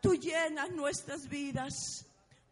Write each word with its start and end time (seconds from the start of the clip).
tú 0.00 0.14
llenas 0.14 0.70
nuestras 0.70 1.28
vidas. 1.28 1.72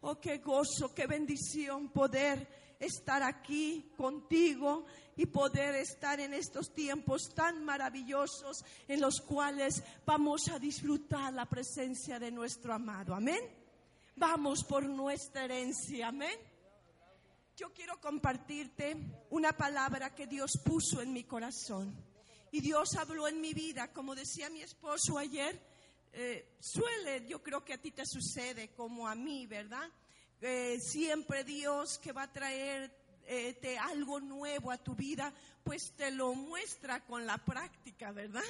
Oh, 0.01 0.19
qué 0.19 0.37
gozo, 0.37 0.93
qué 0.93 1.07
bendición 1.07 1.89
poder 1.89 2.47
estar 2.79 3.23
aquí 3.23 3.91
contigo 3.97 4.85
y 5.15 5.25
poder 5.25 5.75
estar 5.75 6.19
en 6.19 6.33
estos 6.33 6.73
tiempos 6.73 7.33
tan 7.33 7.63
maravillosos 7.63 8.63
en 8.87 9.01
los 9.01 9.21
cuales 9.21 9.81
vamos 10.05 10.49
a 10.49 10.59
disfrutar 10.59 11.33
la 11.33 11.45
presencia 11.45 12.19
de 12.19 12.31
nuestro 12.31 12.73
amado. 12.73 13.15
Amén. 13.15 13.39
Vamos 14.15 14.63
por 14.63 14.87
nuestra 14.87 15.45
herencia. 15.45 16.09
Amén. 16.09 16.37
Yo 17.55 17.71
quiero 17.73 17.99
compartirte 18.01 18.97
una 19.29 19.53
palabra 19.53 20.13
que 20.13 20.27
Dios 20.27 20.51
puso 20.63 21.01
en 21.01 21.13
mi 21.13 21.23
corazón. 21.23 21.95
Y 22.51 22.61
Dios 22.61 22.95
habló 22.95 23.27
en 23.27 23.41
mi 23.41 23.53
vida, 23.53 23.91
como 23.91 24.15
decía 24.15 24.49
mi 24.49 24.61
esposo 24.61 25.17
ayer, 25.17 25.59
eh, 26.17 26.55
suele, 26.61 27.27
yo 27.27 27.43
creo 27.43 27.65
que 27.65 27.73
a 27.73 27.77
ti 27.77 27.91
te 27.91 28.05
sucede 28.05 28.69
como 28.69 29.05
a 29.05 29.15
mí, 29.15 29.47
¿verdad? 29.47 29.89
Eh, 30.39 30.79
siempre 30.79 31.43
Dios 31.43 31.99
que 31.99 32.13
va 32.13 32.23
a 32.23 32.31
traer 32.31 32.89
eh, 33.27 33.77
algo 33.81 34.21
nuevo 34.21 34.71
a 34.71 34.77
tu 34.77 34.95
vida, 34.95 35.33
pues 35.61 35.91
te 35.97 36.11
lo 36.11 36.33
muestra 36.33 37.03
con 37.05 37.25
la 37.25 37.37
práctica, 37.37 38.13
¿verdad? 38.13 38.43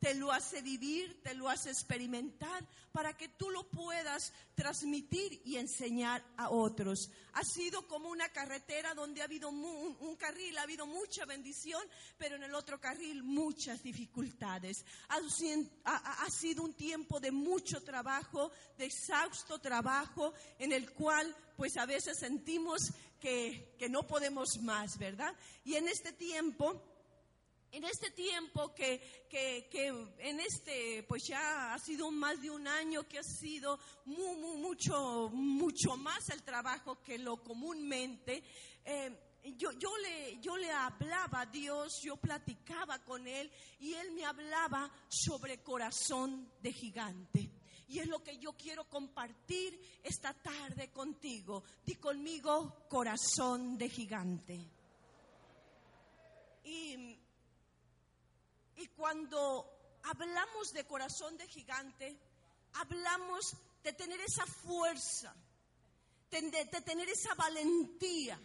Te 0.00 0.14
lo 0.14 0.30
hace 0.30 0.62
vivir, 0.62 1.20
te 1.22 1.34
lo 1.34 1.48
hace 1.48 1.70
experimentar 1.70 2.66
para 2.92 3.16
que 3.16 3.28
tú 3.28 3.50
lo 3.50 3.68
puedas 3.68 4.32
transmitir 4.54 5.40
y 5.44 5.56
enseñar 5.56 6.24
a 6.36 6.50
otros. 6.50 7.10
Ha 7.34 7.42
sido 7.42 7.86
como 7.86 8.08
una 8.08 8.28
carretera 8.28 8.94
donde 8.94 9.20
ha 9.20 9.24
habido 9.24 9.48
un, 9.48 10.16
carril, 10.16 10.56
ha 10.58 10.62
habido 10.62 10.86
mucha 10.86 11.24
bendición, 11.24 11.82
pero 12.16 12.36
en 12.36 12.44
el 12.44 12.54
otro 12.54 12.80
carril 12.80 13.22
muchas 13.22 13.82
dificultades. 13.82 14.84
ha 15.08 16.30
sido 16.30 16.62
un 16.62 16.74
tiempo 16.74 17.20
de 17.20 17.30
mucho 17.32 17.82
trabajo, 17.82 18.50
de 18.76 18.86
exhausto 18.86 19.58
trabajo, 19.58 20.32
en 20.58 20.72
el 20.72 20.92
cual 20.92 21.34
pues 21.56 21.76
a 21.76 21.86
veces 21.86 22.16
sentimos 22.18 22.92
que, 23.20 23.74
no 23.90 24.06
podemos 24.06 24.60
más, 24.62 24.98
¿verdad? 24.98 25.34
Y 25.64 25.74
en 25.74 25.88
este 25.88 26.12
tiempo 26.12 26.80
en 27.72 27.84
este 27.84 28.10
tiempo 28.10 28.74
que, 28.74 29.26
que, 29.28 29.68
que, 29.70 29.88
en 30.18 30.40
este, 30.40 31.02
pues 31.04 31.24
ya 31.26 31.74
ha 31.74 31.78
sido 31.78 32.10
más 32.10 32.40
de 32.40 32.50
un 32.50 32.66
año 32.66 33.06
que 33.06 33.18
ha 33.18 33.22
sido 33.22 33.78
mucho, 34.06 35.30
mucho 35.32 35.96
más 35.96 36.28
el 36.30 36.42
trabajo 36.42 37.02
que 37.02 37.18
lo 37.18 37.42
comúnmente, 37.42 38.42
eh, 38.84 39.24
yo, 39.56 39.72
yo, 39.72 39.96
le, 39.98 40.40
yo 40.40 40.56
le 40.56 40.70
hablaba 40.70 41.42
a 41.42 41.46
Dios, 41.46 42.00
yo 42.02 42.16
platicaba 42.16 42.98
con 43.00 43.26
Él 43.26 43.50
y 43.80 43.94
Él 43.94 44.12
me 44.12 44.24
hablaba 44.24 44.90
sobre 45.08 45.62
corazón 45.62 46.50
de 46.60 46.72
gigante. 46.72 47.50
Y 47.88 48.00
es 48.00 48.06
lo 48.06 48.22
que 48.22 48.36
yo 48.36 48.52
quiero 48.52 48.84
compartir 48.88 49.80
esta 50.02 50.34
tarde 50.34 50.90
contigo. 50.90 51.64
Di 51.86 51.94
conmigo 51.94 52.86
corazón 52.88 53.78
de 53.78 53.88
gigante. 53.88 54.60
Y, 56.64 57.17
cuando 58.86 59.98
hablamos 60.04 60.72
de 60.72 60.84
corazón 60.84 61.36
de 61.36 61.48
gigante, 61.48 62.16
hablamos 62.74 63.56
de 63.82 63.92
tener 63.92 64.20
esa 64.20 64.46
fuerza, 64.46 65.34
de, 66.30 66.40
tener 66.84 67.08
esa 67.08 67.34
valentía, 67.34 68.38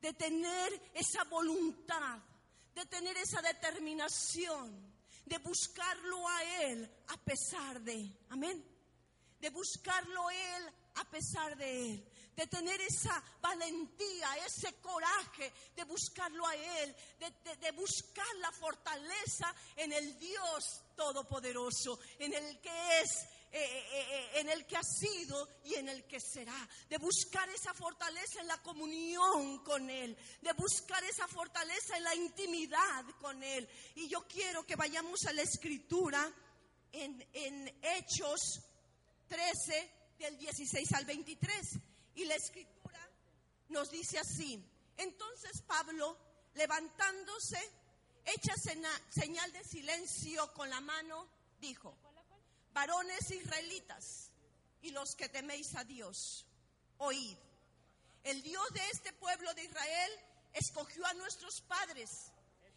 de 0.00 0.12
tener 0.12 0.90
esa 0.94 1.24
voluntad, 1.24 2.18
de 2.74 2.84
tener 2.86 3.16
esa 3.16 3.40
determinación 3.42 4.90
de 5.30 5.38
buscarlo 5.38 6.28
a 6.28 6.44
Él 6.64 6.90
a 7.08 7.16
pesar 7.18 7.80
de, 7.80 8.12
amén, 8.30 8.64
de 9.40 9.50
buscarlo 9.50 10.28
a 10.28 10.34
Él 10.34 10.72
a 10.96 11.04
pesar 11.04 11.56
de 11.56 11.90
Él, 11.92 12.09
de 12.40 12.46
tener 12.46 12.80
esa 12.80 13.22
valentía, 13.42 14.34
ese 14.46 14.72
coraje 14.80 15.52
de 15.76 15.84
buscarlo 15.84 16.46
a 16.46 16.56
Él, 16.56 16.96
de, 17.18 17.70
buscar 17.72 18.34
la 18.36 18.50
fortaleza 18.50 19.54
en 19.76 19.92
el 19.92 20.18
Dios 20.18 20.80
Todopoderoso, 20.96 22.00
en 22.18 22.32
el 22.32 22.58
que 22.60 23.00
es 23.00 23.10
eh, 23.52 23.60
eh, 23.60 23.90
eh, 23.92 24.30
en 24.40 24.48
el 24.48 24.64
que 24.64 24.78
ha 24.78 24.82
sido 24.82 25.48
y 25.64 25.74
en 25.74 25.90
el 25.90 26.04
que 26.04 26.18
será, 26.18 26.66
de 26.88 26.96
buscar 26.96 27.46
esa 27.50 27.74
fortaleza 27.74 28.40
en 28.40 28.46
la 28.46 28.62
comunión 28.62 29.58
con 29.62 29.90
Él, 29.90 30.16
de 30.40 30.52
buscar 30.54 31.04
esa 31.04 31.28
fortaleza 31.28 31.98
en 31.98 32.04
la 32.04 32.14
intimidad 32.14 33.04
con 33.20 33.42
Él. 33.42 33.68
Y 33.96 34.08
yo 34.08 34.26
quiero 34.26 34.64
que 34.64 34.76
vayamos 34.76 35.26
a 35.26 35.34
la 35.34 35.42
escritura 35.42 36.32
en, 36.90 37.22
en 37.34 37.78
Hechos 37.82 38.62
13, 39.28 39.92
del 40.18 40.38
16 40.38 40.92
al 40.94 41.04
23. 41.04 41.89
Y 42.20 42.26
la 42.26 42.34
escritura 42.34 43.00
nos 43.70 43.90
dice 43.90 44.18
así, 44.18 44.62
entonces 44.98 45.62
Pablo, 45.62 46.18
levantándose, 46.52 47.58
hecha 48.26 48.52
señal 49.08 49.50
de 49.52 49.64
silencio 49.64 50.52
con 50.52 50.68
la 50.68 50.82
mano, 50.82 51.26
dijo, 51.62 51.96
varones 52.74 53.30
israelitas 53.30 54.28
y 54.82 54.90
los 54.90 55.14
que 55.14 55.30
teméis 55.30 55.74
a 55.76 55.84
Dios, 55.84 56.44
oíd. 56.98 57.38
El 58.22 58.42
Dios 58.42 58.70
de 58.74 58.86
este 58.90 59.14
pueblo 59.14 59.54
de 59.54 59.64
Israel 59.64 60.12
escogió 60.52 61.06
a 61.06 61.14
nuestros 61.14 61.62
padres 61.62 62.32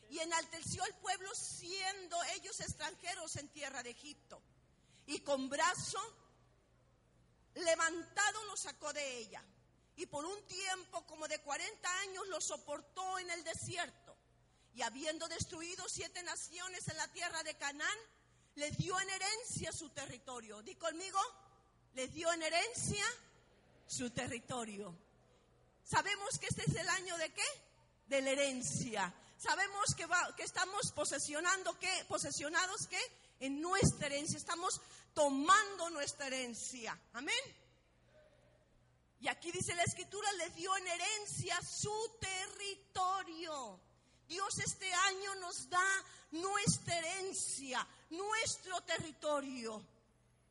y 0.09 0.19
enalteció 0.19 0.85
al 0.85 0.95
pueblo 0.99 1.29
siendo 1.35 2.15
ellos 2.35 2.61
extranjeros 2.61 3.35
en 3.35 3.49
tierra 3.49 3.83
de 3.83 3.89
Egipto. 3.89 4.41
Y 5.05 5.19
con 5.19 5.49
brazo 5.49 5.99
levantado 7.55 8.43
los 8.45 8.59
sacó 8.59 8.91
de 8.93 9.17
ella. 9.17 9.43
Y 9.95 10.05
por 10.07 10.25
un 10.25 10.47
tiempo 10.47 11.05
como 11.05 11.27
de 11.27 11.39
40 11.39 11.99
años 11.99 12.27
lo 12.27 12.41
soportó 12.41 13.19
en 13.19 13.29
el 13.29 13.43
desierto. 13.43 14.15
Y 14.73 14.81
habiendo 14.81 15.27
destruido 15.27 15.87
siete 15.87 16.23
naciones 16.23 16.87
en 16.87 16.97
la 16.97 17.07
tierra 17.09 17.43
de 17.43 17.55
Canaán, 17.55 17.97
le 18.55 18.71
dio 18.71 18.99
en 18.99 19.09
herencia 19.09 19.71
su 19.71 19.89
territorio. 19.89 20.61
Di 20.63 20.75
conmigo, 20.75 21.19
le 21.93 22.07
dio 22.07 22.31
en 22.33 22.41
herencia 22.41 23.05
su 23.85 24.09
territorio. 24.09 24.95
Sabemos 25.83 26.39
que 26.39 26.47
este 26.47 26.63
es 26.63 26.75
el 26.75 26.89
año 26.89 27.17
de 27.17 27.31
qué? 27.31 27.45
De 28.07 28.21
la 28.21 28.31
herencia. 28.31 29.13
Sabemos 29.37 29.93
que, 29.95 30.07
que 30.37 30.43
estamos 30.43 30.91
posesionando 30.91 31.77
qué? 31.79 32.05
Posesionados 32.07 32.87
qué? 32.87 32.99
En 33.41 33.61
nuestra 33.61 34.07
herencia. 34.07 34.37
Estamos 34.37 34.81
tomando 35.13 35.89
nuestra 35.89 36.27
herencia. 36.27 36.99
Amén. 37.13 37.35
Y 39.19 39.27
aquí 39.29 39.51
dice 39.51 39.73
la 39.75 39.83
escritura, 39.83 40.29
le 40.33 40.49
dio 40.49 40.75
en 40.75 40.87
herencia 40.87 41.57
su 41.61 42.17
territorio. 42.19 43.79
Dios 44.27 44.59
este 44.59 44.93
año 44.93 45.35
nos 45.35 45.69
da 45.69 46.05
nuestra 46.31 46.97
herencia, 46.97 47.87
nuestro 48.09 48.81
territorio. 48.81 49.81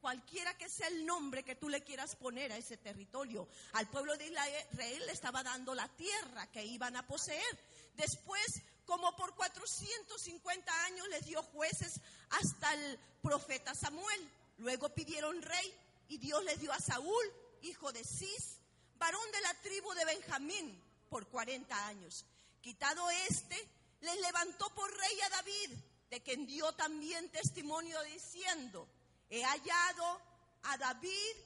Cualquiera 0.01 0.57
que 0.57 0.69
sea 0.69 0.89
el 0.89 1.05
nombre 1.05 1.43
que 1.43 1.55
tú 1.55 1.69
le 1.69 1.83
quieras 1.83 2.17
poner 2.17 2.51
a 2.51 2.57
ese 2.57 2.77
territorio. 2.77 3.47
Al 3.75 3.89
pueblo 3.89 4.17
de 4.17 4.27
Israel 4.27 5.03
le 5.07 5.13
estaba 5.13 5.43
dando 5.43 5.75
la 5.75 5.89
tierra 5.89 6.51
que 6.51 6.65
iban 6.65 6.97
a 6.97 7.07
poseer. 7.07 7.59
Después, 7.95 8.63
como 8.87 9.15
por 9.17 9.35
450 9.35 10.85
años, 10.85 11.09
les 11.09 11.27
dio 11.27 11.43
jueces 11.43 12.01
hasta 12.31 12.75
el 12.75 12.99
profeta 13.21 13.75
Samuel. 13.75 14.31
Luego 14.63 14.91
pidieron 14.91 15.43
rey 15.43 15.75
y 16.09 16.19
Dios 16.19 16.43
les 16.45 16.61
dio 16.61 16.73
a 16.73 16.79
Saúl, 16.79 17.25
hijo 17.63 17.91
de 17.91 18.05
Cis, 18.05 18.59
varón 18.97 19.31
de 19.33 19.41
la 19.41 19.55
tribu 19.55 19.93
de 19.93 20.05
Benjamín 20.05 20.81
por 21.11 21.27
40 21.27 21.87
años. 21.89 22.25
Quitado 22.61 23.11
este, 23.29 23.57
les 24.03 24.21
levantó 24.21 24.73
por 24.73 24.89
rey 24.89 25.21
a 25.21 25.29
David, 25.31 25.71
de 26.11 26.23
quien 26.23 26.47
dio 26.47 26.71
también 26.75 27.29
testimonio 27.31 28.01
diciendo, 28.05 28.87
he 29.29 29.43
hallado 29.43 30.21
a 30.63 30.77
David, 30.77 31.37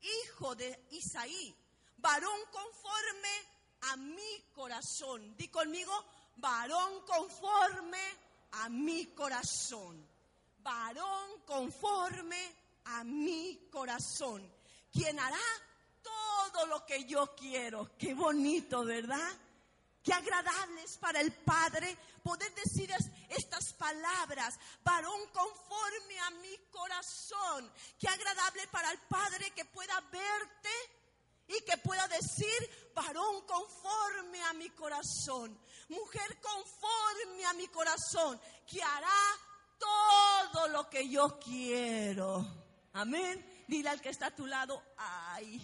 hijo 0.00 0.54
de 0.54 0.78
Isaí, 0.92 1.56
varón 1.96 2.40
conforme 2.52 3.30
a 3.80 3.96
mi 3.96 4.44
corazón. 4.54 5.36
Di 5.36 5.48
conmigo, 5.48 5.92
varón 6.36 7.04
conforme 7.04 7.98
a 8.52 8.68
mi 8.68 9.06
corazón. 9.06 10.13
Varón 10.64 11.42
conforme 11.44 12.56
a 12.86 13.04
mi 13.04 13.68
corazón. 13.70 14.50
Quien 14.90 15.18
hará 15.20 15.38
todo 16.02 16.66
lo 16.66 16.86
que 16.86 17.04
yo 17.04 17.34
quiero. 17.36 17.90
Qué 17.98 18.14
bonito, 18.14 18.84
¿verdad? 18.84 19.30
Qué 20.02 20.12
agradable 20.12 20.82
es 20.82 20.96
para 20.98 21.20
el 21.20 21.32
Padre 21.32 21.96
poder 22.22 22.52
decir 22.54 22.90
estas 23.28 23.72
palabras, 23.74 24.58
varón 24.82 25.20
conforme 25.32 26.18
a 26.20 26.30
mi 26.30 26.56
corazón. 26.70 27.70
Qué 27.98 28.08
agradable 28.08 28.66
para 28.68 28.90
el 28.90 28.98
Padre 29.00 29.50
que 29.52 29.64
pueda 29.66 30.00
verte 30.00 30.70
y 31.48 31.60
que 31.62 31.76
pueda 31.78 32.06
decir, 32.08 32.92
varón 32.94 33.42
conforme 33.46 34.42
a 34.44 34.52
mi 34.54 34.70
corazón, 34.70 35.58
mujer 35.88 36.40
conforme 36.40 37.44
a 37.46 37.52
mi 37.54 37.68
corazón, 37.68 38.40
que 38.66 38.82
hará 38.82 39.38
todo 40.52 40.68
lo 40.68 40.88
que 40.88 41.08
yo 41.08 41.38
quiero. 41.38 42.46
Amén. 42.92 43.64
Dile 43.66 43.88
al 43.88 44.00
que 44.00 44.10
está 44.10 44.26
a 44.26 44.34
tu 44.34 44.46
lado, 44.46 44.82
ay, 44.96 45.60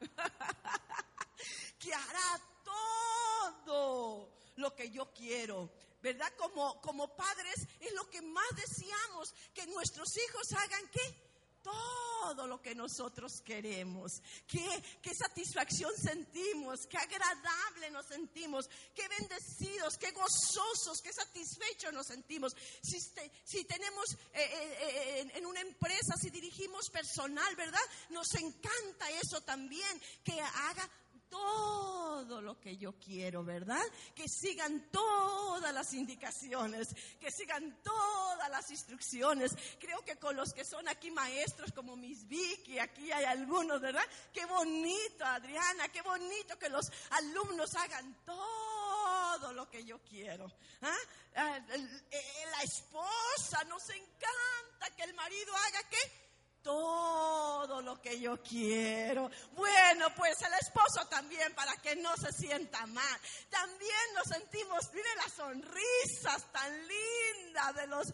que 1.78 1.94
hará 1.94 2.40
todo 2.64 4.38
lo 4.56 4.74
que 4.74 4.90
yo 4.90 5.12
quiero. 5.12 5.72
¿Verdad? 6.02 6.32
Como, 6.36 6.82
como 6.82 7.16
padres 7.16 7.66
es 7.80 7.94
lo 7.94 8.10
que 8.10 8.20
más 8.20 8.48
deseamos, 8.56 9.34
que 9.54 9.66
nuestros 9.68 10.14
hijos 10.18 10.52
hagan 10.52 10.86
qué? 10.90 11.23
Todo 11.64 12.46
lo 12.46 12.60
que 12.60 12.74
nosotros 12.74 13.40
queremos. 13.44 14.22
Qué, 14.46 14.64
qué, 15.02 15.14
satisfacción 15.14 15.90
sentimos, 15.96 16.86
qué 16.86 16.98
agradable 16.98 17.90
nos 17.90 18.06
sentimos, 18.06 18.68
qué 18.94 19.08
bendecidos, 19.08 19.96
qué 19.98 20.10
gozosos, 20.12 21.00
qué 21.02 21.12
satisfechos 21.12 21.92
nos 21.92 22.06
sentimos. 22.06 22.54
Si, 22.82 23.00
si 23.44 23.64
tenemos 23.64 24.12
eh, 24.32 24.42
eh, 24.42 24.76
eh, 24.80 25.32
en 25.34 25.46
una 25.46 25.60
empresa, 25.60 26.14
si 26.20 26.30
dirigimos 26.30 26.90
personal, 26.90 27.56
¿verdad? 27.56 27.80
Nos 28.10 28.32
encanta 28.34 29.10
eso 29.22 29.40
también, 29.40 30.00
que 30.22 30.38
haga 30.40 30.88
todo 31.28 32.40
lo 32.40 32.58
que 32.60 32.76
yo 32.76 32.98
quiero, 32.98 33.44
¿verdad? 33.44 33.82
Que 34.14 34.28
sigan 34.28 34.90
todas 34.90 35.72
las 35.74 35.92
indicaciones, 35.92 36.94
que 37.20 37.30
sigan 37.30 37.82
todas 37.82 38.50
las 38.50 38.70
instrucciones. 38.70 39.52
Creo 39.78 40.04
que 40.04 40.16
con 40.16 40.36
los 40.36 40.52
que 40.52 40.64
son 40.64 40.88
aquí 40.88 41.10
maestros 41.10 41.72
como 41.72 41.96
Miss 41.96 42.26
Vicky, 42.26 42.78
aquí 42.78 43.12
hay 43.12 43.24
algunos, 43.24 43.80
¿verdad? 43.80 44.04
Qué 44.32 44.44
bonito, 44.46 45.24
Adriana, 45.24 45.88
qué 45.88 46.02
bonito 46.02 46.58
que 46.58 46.68
los 46.68 46.90
alumnos 47.10 47.74
hagan 47.74 48.16
todo 48.24 49.52
lo 49.52 49.68
que 49.68 49.84
yo 49.84 50.00
quiero. 50.02 50.50
¿ah? 50.82 50.96
La 51.34 52.62
esposa, 52.62 53.64
nos 53.64 53.88
encanta 53.90 54.96
que 54.96 55.02
el 55.02 55.14
marido 55.14 55.54
haga 55.56 55.88
qué? 55.88 56.23
Todo 56.64 57.82
lo 57.82 58.00
que 58.00 58.18
yo 58.18 58.42
quiero. 58.42 59.30
Bueno, 59.52 60.12
pues 60.16 60.40
el 60.42 60.54
esposo 60.54 61.06
también, 61.08 61.54
para 61.54 61.76
que 61.76 61.94
no 61.94 62.16
se 62.16 62.32
sienta 62.32 62.84
mal. 62.86 63.20
También 63.50 64.14
nos 64.14 64.26
sentimos, 64.26 64.90
mire 64.92 65.08
las 65.16 65.34
sonrisas 65.34 66.50
tan 66.50 66.72
lindas 66.88 67.74
de 67.76 67.86
los 67.86 68.06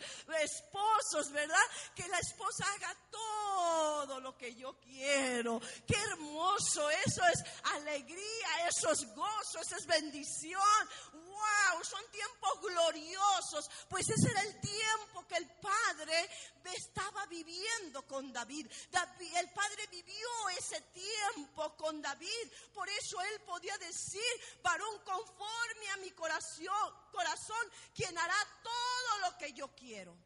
esposos, 0.42 1.30
¿verdad? 1.32 1.56
Que 1.94 2.06
la 2.08 2.18
esposa 2.18 2.64
haga 2.74 2.94
todo 3.10 4.20
lo 4.20 4.36
que 4.36 4.54
yo 4.56 4.74
quiero. 4.80 5.60
Qué 5.86 5.96
hermoso, 6.10 6.90
eso 7.06 7.22
es 7.32 7.44
alegría, 7.74 8.39
eso 8.68 8.92
es 8.92 9.14
gozo, 9.14 9.60
eso 9.60 9.76
es 9.76 9.86
bendición. 9.86 10.88
¡Wow! 11.12 11.84
Son 11.84 12.02
tiempos 12.10 12.60
gloriosos, 12.60 13.70
pues 13.88 14.08
ese 14.08 14.30
era 14.30 14.42
el 14.42 14.60
tiempo 14.60 15.26
que 15.26 15.36
el 15.36 15.50
Padre 15.60 16.28
estaba 16.64 17.26
viviendo 17.26 18.06
con 18.06 18.32
David. 18.32 18.70
David. 18.90 19.36
El 19.36 19.50
Padre 19.50 19.86
vivió 19.90 20.28
ese 20.58 20.80
tiempo 20.92 21.76
con 21.76 22.00
David, 22.00 22.52
por 22.74 22.88
eso 22.88 23.20
él 23.20 23.40
podía 23.46 23.76
decir, 23.78 24.22
varón 24.62 24.98
conforme 25.04 25.90
a 25.92 25.96
mi 25.98 26.10
corazón, 26.12 26.94
corazón, 27.12 27.70
quien 27.94 28.16
hará 28.16 28.36
todo 28.62 29.30
lo 29.30 29.38
que 29.38 29.52
yo 29.52 29.74
quiero. 29.74 30.16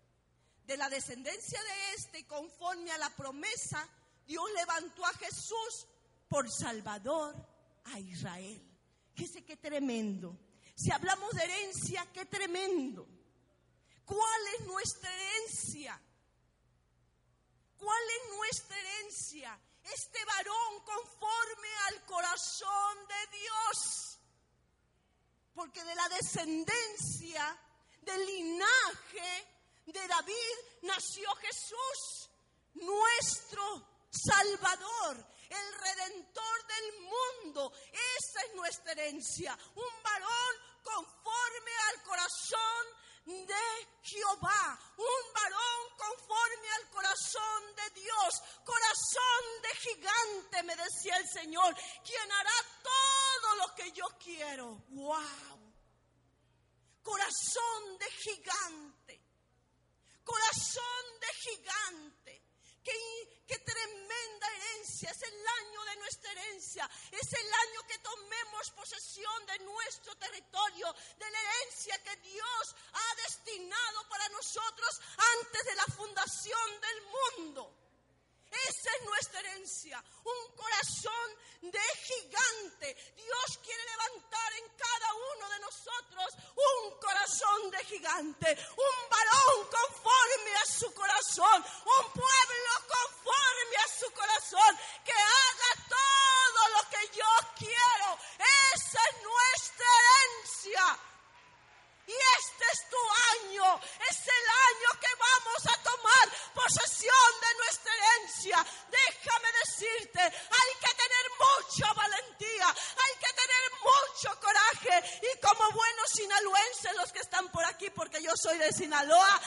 De 0.64 0.76
la 0.76 0.88
descendencia 0.88 1.62
de 1.62 1.94
este, 1.94 2.26
conforme 2.26 2.90
a 2.90 2.98
la 2.98 3.10
promesa, 3.10 3.86
Dios 4.26 4.44
levantó 4.54 5.04
a 5.04 5.12
Jesús 5.14 5.86
por 6.28 6.50
Salvador 6.50 7.53
a 7.84 7.98
Israel. 7.98 8.62
Fíjese 9.14 9.44
qué 9.44 9.56
tremendo. 9.56 10.36
Si 10.74 10.90
hablamos 10.90 11.30
de 11.32 11.44
herencia, 11.44 12.06
qué 12.12 12.24
tremendo. 12.26 13.06
¿Cuál 14.04 14.46
es 14.58 14.66
nuestra 14.66 15.10
herencia? 15.12 16.00
¿Cuál 17.76 18.02
es 18.02 18.36
nuestra 18.36 18.78
herencia? 18.78 19.58
Este 19.82 20.24
varón 20.24 20.80
conforme 20.84 21.68
al 21.88 22.04
corazón 22.04 22.98
de 23.08 23.38
Dios. 23.38 24.18
Porque 25.54 25.84
de 25.84 25.94
la 25.94 26.08
descendencia, 26.08 27.58
del 28.02 28.26
linaje 28.26 29.46
de 29.86 30.08
David 30.08 30.56
nació 30.82 31.34
Jesús, 31.36 32.30
nuestro 32.74 33.86
Salvador, 34.10 35.26
el 35.54 35.74
Redentor 35.74 36.66
del 36.66 37.00
mundo. 37.00 37.72
Esa 37.92 38.42
es 38.42 38.54
nuestra 38.54 38.92
herencia. 38.92 39.58
Un 39.74 40.02
varón 40.02 40.54
conforme 40.82 41.72
al 41.88 42.02
corazón 42.02 42.86
de 43.24 43.88
Jehová, 44.02 44.78
un 44.98 45.32
varón 45.32 45.96
conforme 45.96 46.70
al 46.70 46.90
corazón 46.90 47.74
de 47.76 48.00
Dios, 48.00 48.42
corazón 48.64 49.62
de 49.62 49.74
gigante, 49.76 50.62
me 50.62 50.76
decía 50.76 51.16
el 51.16 51.28
Señor, 51.28 51.74
quien 52.04 52.32
hará 52.32 52.52
todo 52.82 53.56
lo 53.56 53.74
que 53.74 53.92
yo 53.92 54.04
quiero. 54.22 54.84
¡Wow! 54.88 55.72
Corazón 57.02 57.98
de 57.98 58.10
gigante, 58.10 59.20
corazón 60.22 61.20
de 61.20 61.34
gigante. 61.34 62.23
Qué, 62.84 63.58
tremenda 63.58 64.46
herencia, 64.56 65.10
es 65.10 65.22
el 65.22 65.46
año 65.46 65.84
de 65.84 65.96
nuestra 65.96 66.32
herencia, 66.32 66.90
es 67.10 67.32
el 67.32 67.52
año 67.52 67.82
que 67.88 67.98
tomemos 67.98 68.70
posesión 68.72 69.46
de 69.46 69.58
nuestro 69.60 70.14
territorio, 70.16 70.94
de 71.18 71.30
la 71.30 71.38
herencia 71.40 72.02
que 72.02 72.16
Dios 72.16 72.76
ha 72.92 73.14
destinado 73.22 74.08
para 74.08 74.28
nosotros 74.28 75.00
antes 75.40 75.64
de 75.64 75.74
la 75.76 75.84
fundación 75.96 76.80
del 76.80 77.02
mundo. 77.02 77.83
Esa 78.68 78.90
es 78.96 79.04
nuestra 79.04 79.40
herencia, 79.40 80.02
un 80.24 80.56
corazón 80.56 81.28
de 81.62 81.80
gigante. 82.02 82.94
Dios 83.16 83.58
quiere 83.62 83.82
levantar 83.84 84.52
en 84.54 84.68
cada 84.76 85.14
uno 85.14 85.48
de 85.50 85.58
nosotros 85.60 86.26
un 86.54 86.98
corazón 87.00 87.70
de 87.70 87.84
gigante, 87.84 88.58
un 88.76 89.08
varón 89.10 89.68
conforme 89.70 90.56
a 90.56 90.66
su 90.66 90.92
corazón, 90.94 91.64
un 91.64 92.12
pueblo 92.12 92.72
conforme 92.88 93.63
de 118.64 118.72
Sinaloa, 118.72 119.40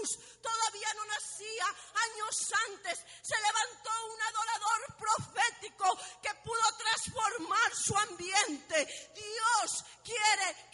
Jesús 0.00 0.18
todavía 0.42 0.94
no 0.94 1.04
nacía, 1.06 1.66
años 1.66 2.52
antes, 2.68 2.98
se 3.22 3.34
levantó 3.40 3.90
un 4.12 4.22
adorador 4.22 4.96
profético 4.98 5.98
que 6.22 6.34
pudo 6.44 6.62
transformar 6.78 7.74
su 7.74 7.96
ambiente. 7.96 8.86
Dios 9.14 9.84
quiere 10.04 10.67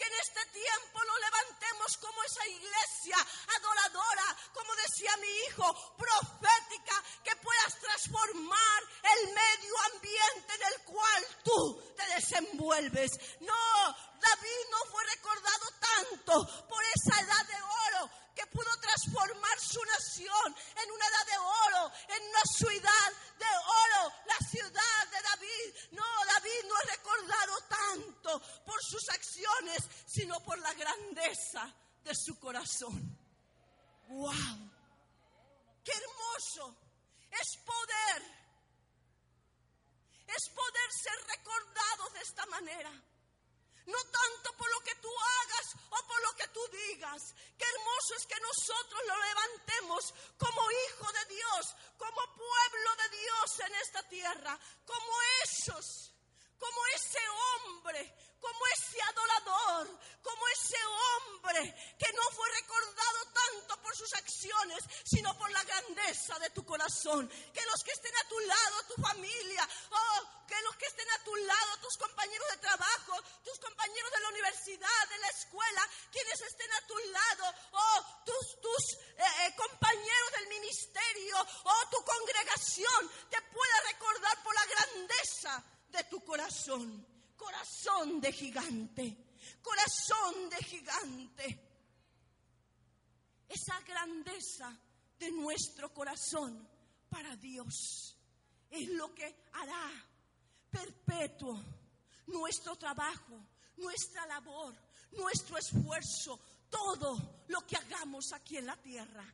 trabajo, 103.05 103.47
nuestra 103.77 104.27
labor, 104.27 104.75
nuestro 105.13 105.59
esfuerzo, 105.59 106.41
todo 106.71 107.45
lo 107.49 107.67
que 107.67 107.77
hagamos 107.77 108.33
aquí 108.33 108.57
en 108.57 108.67
la 108.67 108.77
tierra. 108.77 109.25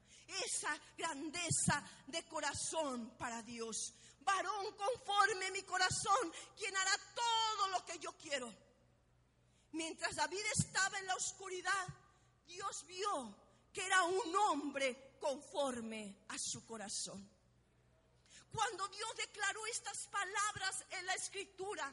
Esa 0.45 0.77
grandeza 0.97 1.83
de 2.07 2.23
corazón 2.25 3.15
para 3.19 3.43
Dios 3.43 3.95
varón 4.21 4.77
conforme 4.77 5.51
mi 5.51 5.63
corazón, 5.63 6.33
quien 6.57 6.77
hará 6.77 6.93
todo 7.15 7.69
lo 7.69 7.85
que 7.85 7.99
yo 7.99 8.13
quiero. 8.13 8.53
Mientras 9.73 10.15
David 10.15 10.45
estaba 10.59 10.99
en 10.99 11.07
la 11.07 11.15
oscuridad, 11.17 11.89
Dios 12.47 12.85
vio 12.87 13.35
que 13.73 13.85
era 13.85 14.03
un 14.05 14.37
hombre 14.37 15.17
conforme 15.21 16.25
a 16.29 16.39
su 16.39 16.65
corazón. 16.67 17.29
Cuando 18.53 18.89
Dios 18.89 19.17
declaró 19.17 19.65
estas 19.67 20.07
palabras 20.09 20.85
en 20.91 21.07
la 21.07 21.15
escritura, 21.15 21.93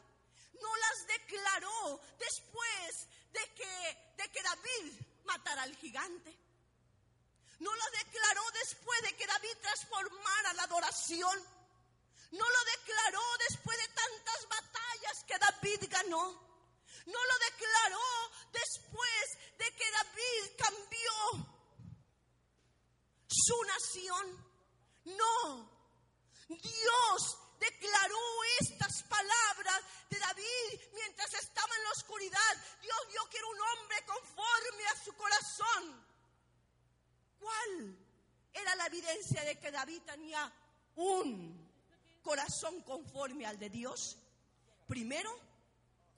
no 0.61 0.75
las 0.75 1.07
declaró 1.07 2.01
después 2.17 3.07
de 3.31 3.53
que, 3.55 4.13
de 4.17 4.31
que 4.31 4.43
David 4.43 4.93
matara 5.25 5.63
al 5.63 5.75
gigante. 5.75 6.37
No 7.59 7.75
las 7.75 7.91
declaró 7.91 8.43
después 8.51 9.01
de 9.01 9.15
que 9.15 9.27
David 9.27 9.57
transformara 9.61 10.53
la 10.53 10.63
adoración 10.63 11.57
no 12.31 12.45
lo 12.45 12.63
declaró 12.77 13.21
después 13.49 13.77
de 13.77 13.87
tantas 13.87 14.47
batallas 14.49 15.23
que 15.25 15.37
David 15.37 15.89
ganó. 15.89 16.47
No 17.05 17.25
lo 17.25 17.39
declaró 17.39 18.31
después 18.51 19.37
de 19.57 19.71
que 19.75 19.91
David 19.91 20.51
cambió 20.57 21.11
su 23.29 23.63
nación. 23.63 24.45
No. 25.05 25.77
Dios 26.49 27.37
declaró 27.59 28.19
estas 28.61 29.03
palabras 29.03 29.81
de 30.09 30.19
David 30.19 30.81
mientras 30.93 31.33
estaba 31.33 31.75
en 31.75 31.83
la 31.83 31.91
oscuridad. 31.91 32.53
Dios 32.81 32.97
vio 33.09 33.29
que 33.29 33.37
era 33.37 33.47
un 33.47 33.59
hombre 33.59 33.97
conforme 34.05 34.85
a 34.87 35.03
su 35.03 35.13
corazón. 35.13 36.05
¿Cuál 37.39 37.97
era 38.53 38.75
la 38.75 38.87
evidencia 38.87 39.43
de 39.43 39.59
que 39.59 39.71
David 39.71 40.01
tenía 40.03 40.51
un 40.95 41.69
corazón 42.23 42.81
conforme 42.81 43.45
al 43.45 43.59
de 43.59 43.69
Dios? 43.69 44.17
Primero, 44.87 45.29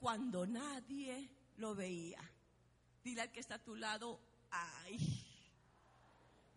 cuando 0.00 0.46
nadie 0.46 1.28
lo 1.56 1.74
veía. 1.74 2.20
Dile 3.02 3.22
al 3.22 3.32
que 3.32 3.40
está 3.40 3.56
a 3.56 3.64
tu 3.64 3.74
lado, 3.74 4.20
ay, 4.50 4.98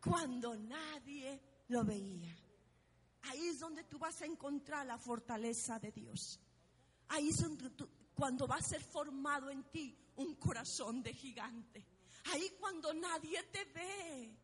cuando 0.02 0.56
nadie 0.56 1.40
lo 1.70 1.84
veía. 1.84 2.36
Ahí 3.24 3.48
es 3.48 3.60
donde 3.60 3.84
tú 3.84 3.98
vas 3.98 4.22
a 4.22 4.25
encontrar 4.25 4.86
la 4.86 4.98
fortaleza 4.98 5.80
de 5.80 5.92
Dios. 5.92 6.39
Ahí 7.10 7.30
es 7.30 7.42
donde 7.42 7.72
cuando 8.13 8.48
va 8.48 8.58
a 8.58 8.62
ser 8.62 8.82
formado 8.82 9.50
en 9.50 9.63
ti 9.72 9.98
un 10.18 10.36
corazón 10.36 11.01
de 11.01 11.13
gigante. 11.13 11.86
Ahí 12.32 12.56
cuando 12.60 12.94
nadie 12.94 13.42
te 13.44 13.65
ve, 13.65 14.38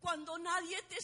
cuando 0.00 0.38
nadie 0.38 0.82
te 0.88 0.96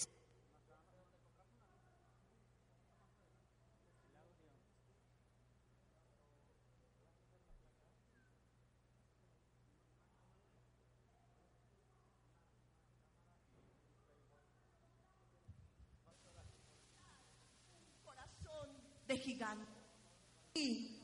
Y 20.55 20.99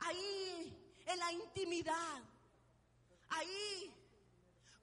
ahí, 0.00 1.00
en 1.06 1.18
la 1.18 1.32
intimidad, 1.32 2.22
ahí, 3.30 3.94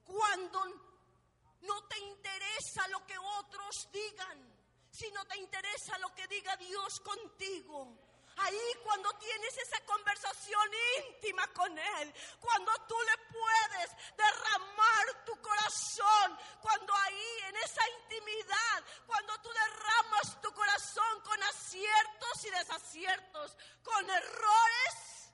cuando 0.04 0.64
no 1.62 1.84
te 1.84 1.98
interesa 1.98 2.88
lo 2.88 3.06
que 3.06 3.16
otros 3.18 3.88
digan, 3.92 4.38
si 4.90 5.10
no 5.12 5.24
te 5.26 5.38
interesa 5.38 5.98
lo 5.98 6.14
que 6.14 6.26
diga 6.26 6.56
Dios 6.56 7.00
contigo. 7.00 8.05
Ahí 8.36 8.74
cuando 8.82 9.10
tienes 9.14 9.56
esa 9.56 9.80
conversación 9.86 10.70
íntima 11.06 11.46
con 11.54 11.78
Él, 11.78 12.14
cuando 12.38 12.72
tú 12.86 12.94
le 13.00 13.18
puedes 13.32 13.90
derramar 14.16 15.24
tu 15.24 15.40
corazón, 15.40 16.38
cuando 16.60 16.94
ahí 16.94 17.38
en 17.48 17.56
esa 17.56 17.82
intimidad, 18.02 18.84
cuando 19.06 19.40
tú 19.40 19.48
derramas 19.50 20.40
tu 20.42 20.52
corazón 20.52 21.20
con 21.22 21.42
aciertos 21.44 22.44
y 22.44 22.50
desaciertos, 22.50 23.56
con 23.82 24.10
errores, 24.10 25.32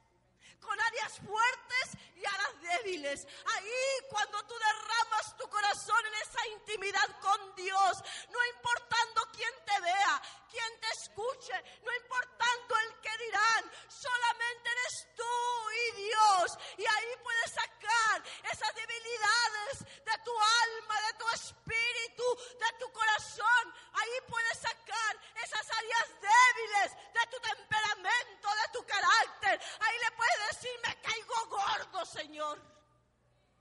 con 0.61 0.81
áreas 0.81 1.19
fuertes 1.27 1.99
y 2.15 2.25
áreas 2.25 2.61
débiles. 2.63 3.27
Ahí 3.57 4.07
cuando 4.09 4.43
tú 4.47 4.55
derramas 4.55 5.37
tu 5.37 5.49
corazón 5.49 6.07
en 6.07 6.15
esa 6.15 6.47
intimidad 6.49 7.21
con 7.21 7.55
Dios, 7.57 8.05
no 8.31 8.45
importando 8.55 9.29
quién 9.33 9.53
te 9.67 9.81
vea, 9.81 10.23
quién 10.53 10.81
te 10.81 10.89
escuche, 11.01 11.57
no 11.83 11.91
importando 11.97 12.73
el 12.85 13.01
que 13.01 13.25
dirán, 13.25 13.63
solamente 13.89 14.71
eres 14.71 14.97
tú 15.17 15.37
y 15.73 16.03
Dios. 16.05 16.47
Y 16.77 16.85
ahí 16.85 17.13
puedes 17.23 17.51
sacar 17.53 18.23
esas 18.53 18.75
debilidades 18.75 19.75
de 20.05 20.17
tu 20.25 20.35
alma, 20.65 20.97
de 21.09 21.13
tu 21.19 21.29
espíritu, 21.31 22.27
de 22.61 22.71
tu 22.79 22.93
corazón. 22.93 23.65
Ahí 23.95 24.17
puedes 24.29 24.59
sacar 24.59 25.13
esas 25.43 25.67
áreas 25.79 26.07
débiles 26.21 26.89
de 27.17 27.25
tu 27.33 27.39
temperamento, 27.41 28.49
de 28.63 28.69
tu 28.73 28.87
carácter. 28.87 29.61
Ahí 29.81 29.97
le 30.05 30.11
puedes 30.17 30.39
decir, 30.53 30.75
me 30.87 31.01
caigo 31.01 31.47
gordo, 31.49 32.05
Señor. 32.05 32.61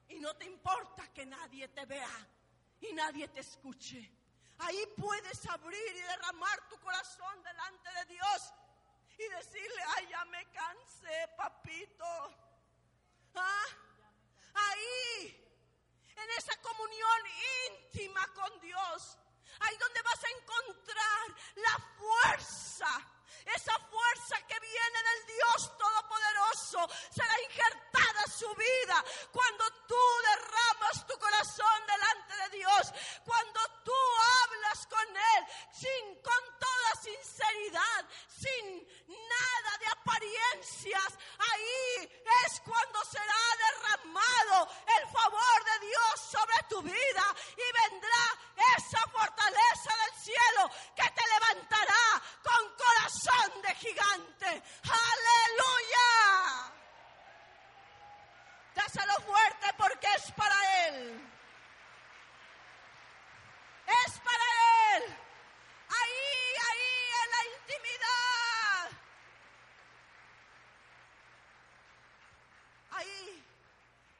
Y 0.10 0.20
no 0.20 0.36
te 0.36 0.46
importa 0.46 1.08
que 1.14 1.26
nadie 1.26 1.70
te 1.70 1.86
vea 1.86 2.28
y 2.82 2.92
nadie 2.92 3.30
te 3.30 3.40
escuche. 3.40 4.21
Ahí 4.62 4.86
puedes 4.96 5.50
abrir 5.50 5.96
y 5.96 6.02
derramar 6.02 6.68
tu 6.70 6.80
corazón 6.80 7.44
delante 7.44 7.90
de 7.94 8.06
Dios 8.14 8.54
y 9.18 9.28
decirle, 9.28 9.84
ay, 9.98 10.08
ya 10.08 10.26
me 10.26 10.46
cansé, 10.52 11.28
papito. 11.36 12.06
¿Ah? 13.36 13.66
Ahí, 14.54 15.54
en 16.16 16.30
esa 16.38 16.56
comunión 16.62 17.22
íntima 17.70 18.28
con 18.34 18.60
Dios, 18.60 19.18
ahí 19.60 19.78
donde 19.78 20.02
vas 20.02 20.24
a 20.24 20.30
encontrar 20.30 21.36
la 21.56 21.80
fuerza 21.98 22.88
esa 23.46 23.78
fuerza 23.90 24.36
que 24.48 24.60
viene 24.60 25.04
del 25.04 25.26
Dios 25.36 25.78
Todopoderoso 25.78 26.90
será 27.10 27.42
injertada 27.42 28.24
en 28.26 28.32
su 28.32 28.54
vida 28.56 29.06
cuando 29.32 29.64
tú 29.88 30.02
derramas 30.30 31.08
tu 31.08 31.18
corazón 31.18 31.86
delante 31.88 32.36
de 32.38 32.58
Dios, 32.58 32.94
cuando 33.26 33.60
tú 33.84 34.02
hablas 34.44 34.88
con 34.88 35.18
Él 35.18 35.46
sin, 35.72 36.22
con 36.22 36.60
toda 36.60 37.02
sinceridad, 37.02 38.06
sin 38.28 38.88
nada 39.08 39.78
de 39.80 39.88
apariencias. 39.88 41.18
Ahí 41.40 42.24
es 42.46 42.60
cuando 42.62 43.04
será 43.06 43.42
derramado 43.58 44.70
el 44.98 45.08
favor 45.10 45.64
de 45.66 45.88
Dios 45.88 46.22
sobre 46.32 46.64
tu 46.70 46.82
vida 46.82 47.36
y 47.58 47.90
vendrá 47.90 48.40
esa 48.78 49.00
fortaleza 49.10 49.96
del 50.06 50.22
cielo 50.22 50.70
que 50.96 51.10
te 51.10 51.28
levantará 51.28 52.22
con 52.44 52.76
corazón 52.76 53.62
de 53.62 53.76
gigante. 53.76 54.64
Aleluya. 54.84 56.72
Dáselo 58.76 59.14
fuerte 59.26 59.68
porque 59.78 60.08
es 60.16 60.32
para 60.32 60.88
Él. 60.88 61.22
Es 64.06 64.20
para 64.20 64.96
Él. 64.96 65.04
Ahí, 65.90 66.56
ahí 66.70 66.92
en 67.24 67.32
la 67.32 67.42
intimidad. 67.58 68.90
Ahí, 72.92 73.44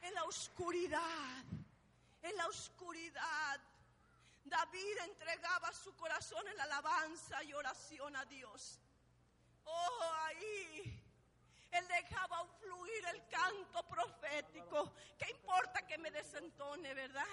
en 0.02 0.14
la 0.14 0.24
oscuridad. 0.24 1.44
En 2.22 2.36
la 2.36 2.46
oscuridad. 2.46 3.60
David 4.44 4.98
entregaba 5.04 5.72
su 5.72 5.94
corazón 6.32 6.48
en 6.48 6.60
alabanza 6.60 7.42
y 7.44 7.52
oración 7.52 8.16
a 8.16 8.24
Dios. 8.24 8.80
Oh, 9.64 10.12
ahí. 10.24 10.98
Él 11.70 11.88
dejaba 11.88 12.44
fluir 12.60 13.04
el 13.14 13.26
canto 13.28 13.82
profético. 13.88 14.92
¿Qué 15.18 15.30
importa 15.30 15.86
que 15.86 15.98
me 15.98 16.10
desentone, 16.10 16.94
verdad? 16.94 17.24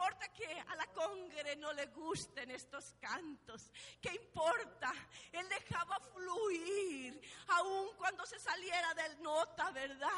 ¿Qué 0.00 0.06
importa 0.06 0.32
que 0.32 0.60
a 0.66 0.76
la 0.76 0.86
congre 0.86 1.56
no 1.56 1.74
le 1.74 1.84
gusten 1.88 2.50
estos 2.52 2.94
cantos? 2.98 3.70
¿Qué 4.00 4.10
importa? 4.14 4.94
Él 5.30 5.46
dejaba 5.46 6.00
fluir, 6.00 7.20
aun 7.48 7.94
cuando 7.98 8.24
se 8.24 8.38
saliera 8.38 8.94
del 8.94 9.22
nota, 9.22 9.70
¿verdad? 9.72 10.08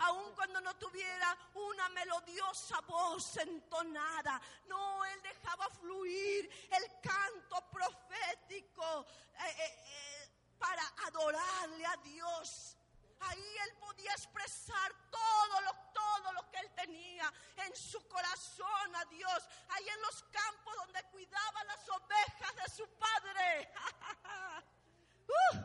Aun 0.00 0.34
cuando 0.34 0.60
no 0.60 0.76
tuviera 0.76 1.34
una 1.54 1.88
melodiosa 1.88 2.82
voz 2.82 3.38
entonada. 3.38 4.38
No, 4.66 5.06
él 5.06 5.22
dejaba 5.22 5.70
fluir 5.70 6.50
el 6.70 7.00
canto 7.00 7.64
profético. 7.70 9.06
Eh, 9.32 9.54
eh, 9.58 9.84
eh, 9.86 10.30
para 10.58 10.82
adorarle 11.06 11.86
a 11.86 11.96
Dios. 12.04 12.76
Ahí 13.20 13.56
él 13.64 13.74
podía 13.78 14.12
expresar 14.12 14.94
todo 15.10 15.60
lo, 15.60 15.74
todo 15.92 16.32
lo 16.32 16.50
que 16.50 16.58
él 16.58 16.70
tenía 16.74 17.32
en 17.56 17.76
su 17.76 18.06
corazón 18.08 18.96
a 18.96 19.04
Dios. 19.06 19.48
Ahí 19.68 19.88
en 19.88 20.00
los 20.02 20.22
campos 20.24 20.74
donde 20.76 21.02
cuidaba 21.10 21.64
las 21.64 21.88
ovejas 21.88 22.56
de 22.56 22.70
su 22.74 22.88
padre. 22.98 23.72
uh, 25.28 25.56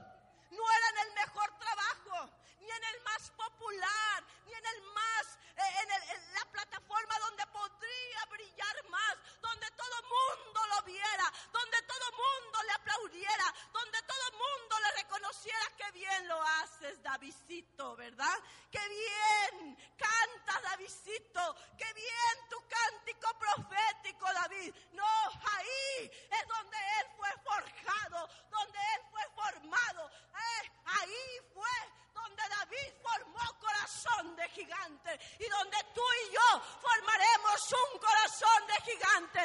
no 0.52 0.72
era 0.72 0.90
en 0.90 1.08
el 1.08 1.14
mejor 1.14 1.58
trabajo, 1.58 2.30
ni 2.60 2.70
en 2.70 2.84
el 2.84 3.02
más 3.04 3.32
popular, 3.32 4.24
ni 4.46 4.54
en 4.54 4.66
el 4.66 4.82
más, 4.94 5.35
en, 5.58 5.92
el, 5.92 6.04
en, 6.10 6.34
la 6.34 6.46
plataforma 6.52 7.20
donde 7.20 7.48
podría 7.48 8.26
brillar 8.30 8.90
más, 8.90 9.18
donde 9.42 9.72
todo 9.72 10.02
mundo 10.04 10.60
lo 10.76 10.82
viera, 10.84 11.32
donde 11.52 11.82
todo 11.84 12.12
mundo 12.12 12.64
le 12.64 12.72
aplaudiera, 12.74 13.54
donde 13.72 14.02
todo 14.04 14.32
mundo 14.32 14.80
le 14.80 14.92
reconociera 15.04 15.66
que 15.78 15.92
bien 15.92 16.28
lo 16.28 16.42
haces, 16.42 17.02
Davidito, 17.02 17.96
¿verdad? 17.96 18.38
Que 18.72 18.82
bien 18.90 19.78
cantas, 19.98 20.62
Davidito, 20.62 21.56
que 21.78 21.94
bien 21.94 22.50
tu 22.50 22.58
cántico 22.68 23.34
profético, 23.40 24.26
David. 24.34 24.74
No, 24.92 25.06
ahí 25.54 26.12
es 26.32 26.48
donde 26.48 26.78
él 27.00 27.08
fue 27.16 27.30
forjado, 27.44 28.30
donde 28.50 28.80
él 28.96 29.02
fue 29.12 29.24
formado. 29.36 30.10
Eh, 30.10 30.72
ahí 30.86 31.40
fue 31.54 32.05
donde 32.26 32.44
David 32.50 32.94
formó 33.04 33.60
corazón 33.60 34.36
de 34.36 34.50
gigante 34.50 35.20
y 35.40 35.48
donde 35.48 35.78
tú 35.94 36.02
y 36.02 36.34
yo 36.34 36.62
formaremos 36.82 37.74
un 37.94 38.00
corazón 38.00 38.68
de 38.68 38.92
gigante 38.92 39.40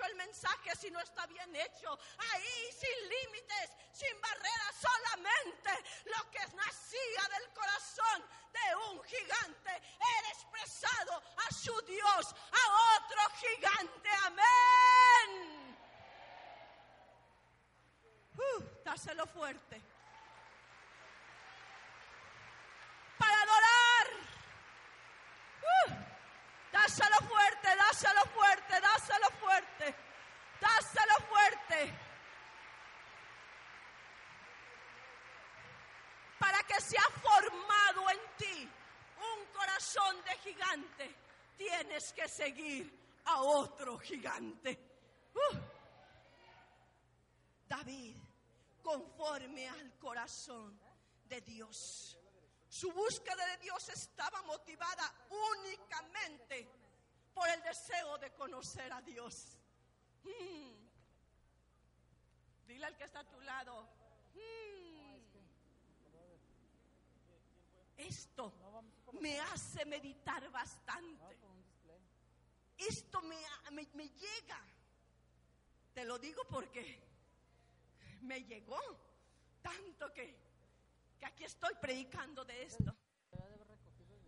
el 0.00 0.14
mensaje, 0.14 0.74
si 0.74 0.90
no 0.90 1.00
está 1.00 1.26
bien 1.26 1.54
hecho. 1.54 1.98
Ahí 2.32 2.72
sin 2.72 3.08
límites, 3.08 3.70
sin 3.92 4.20
barreras, 4.20 4.74
solamente 4.80 5.70
lo 6.06 6.30
que 6.30 6.40
nacía 6.56 7.28
del 7.36 7.52
corazón 7.52 8.24
de 8.52 8.76
un 8.90 9.04
gigante 9.04 9.70
era 9.70 10.28
expresado 10.30 11.22
a 11.36 11.52
su 11.52 11.78
Dios, 11.82 12.34
a 12.52 12.96
otro 12.96 13.20
gigante. 13.36 14.08
Amén. 14.24 15.78
Uh, 18.38 18.62
dáselo 18.84 19.26
fuerte. 19.26 19.82
Para 23.18 23.42
adorar. 23.42 24.06
Uh. 25.62 26.12
Dáselo 26.72 27.16
fuerte, 27.28 27.76
dáselo 27.76 28.20
fuerte, 28.34 28.80
dáselo 28.80 29.30
fuerte, 29.38 29.94
dáselo 30.58 31.14
fuerte. 31.28 31.94
Para 36.38 36.62
que 36.64 36.71
se 36.82 36.98
ha 36.98 37.10
formado 37.20 38.10
en 38.10 38.18
ti 38.36 38.68
un 39.16 39.46
corazón 39.54 40.16
de 40.24 40.36
gigante, 40.38 41.14
tienes 41.56 42.12
que 42.12 42.28
seguir 42.28 42.92
a 43.26 43.40
otro 43.40 43.98
gigante. 43.98 44.78
Uh. 45.34 45.56
David 47.68 48.16
conforme 48.82 49.68
al 49.68 49.96
corazón 49.98 50.78
de 51.24 51.40
Dios. 51.40 52.18
Su 52.68 52.90
búsqueda 52.92 53.46
de 53.46 53.58
Dios 53.58 53.88
estaba 53.88 54.42
motivada 54.42 55.14
únicamente 55.30 56.68
por 57.32 57.48
el 57.48 57.62
deseo 57.62 58.18
de 58.18 58.32
conocer 58.32 58.92
a 58.92 59.00
Dios. 59.02 59.56
Mm. 60.24 60.72
Dile 62.66 62.86
al 62.86 62.96
que 62.96 63.04
está 63.04 63.20
a 63.20 63.24
tu 63.24 63.40
lado. 63.40 63.88
mm, 64.34 64.81
Esto 67.96 68.52
me 69.20 69.38
hace 69.40 69.84
meditar 69.84 70.50
bastante. 70.50 71.38
Esto 72.76 73.22
me, 73.22 73.36
me, 73.70 73.88
me 73.94 74.08
llega. 74.08 74.60
Te 75.94 76.04
lo 76.04 76.18
digo 76.18 76.42
porque 76.48 77.00
me 78.22 78.42
llegó 78.44 78.80
tanto 79.60 80.12
que, 80.12 80.36
que 81.18 81.26
aquí 81.26 81.44
estoy 81.44 81.74
predicando 81.80 82.44
de 82.44 82.62
esto. 82.64 82.94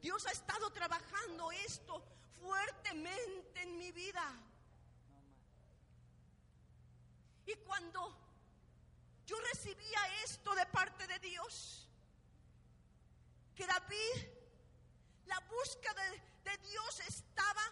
Dios 0.01 0.27
ha 0.27 0.33
estado 0.33 0.71
trabajando 0.71 1.51
esto 1.51 2.05
fuertemente 2.39 3.63
en 3.63 3.79
mi 3.79 3.91
vida. 3.91 4.23
Y 7.47 7.55
cuando 7.57 8.15
yo 9.27 9.37
recibía 9.53 9.99
esto 10.23 10.55
de 10.55 10.67
parte 10.67 11.07
de 11.07 11.19
Dios, 11.21 11.84
que 13.55 13.67
David, 13.67 14.29
la 15.27 15.41
búsqueda 15.41 15.95
de, 16.11 16.51
de 16.51 16.59
Dios 16.69 17.01
estaba 17.01 17.63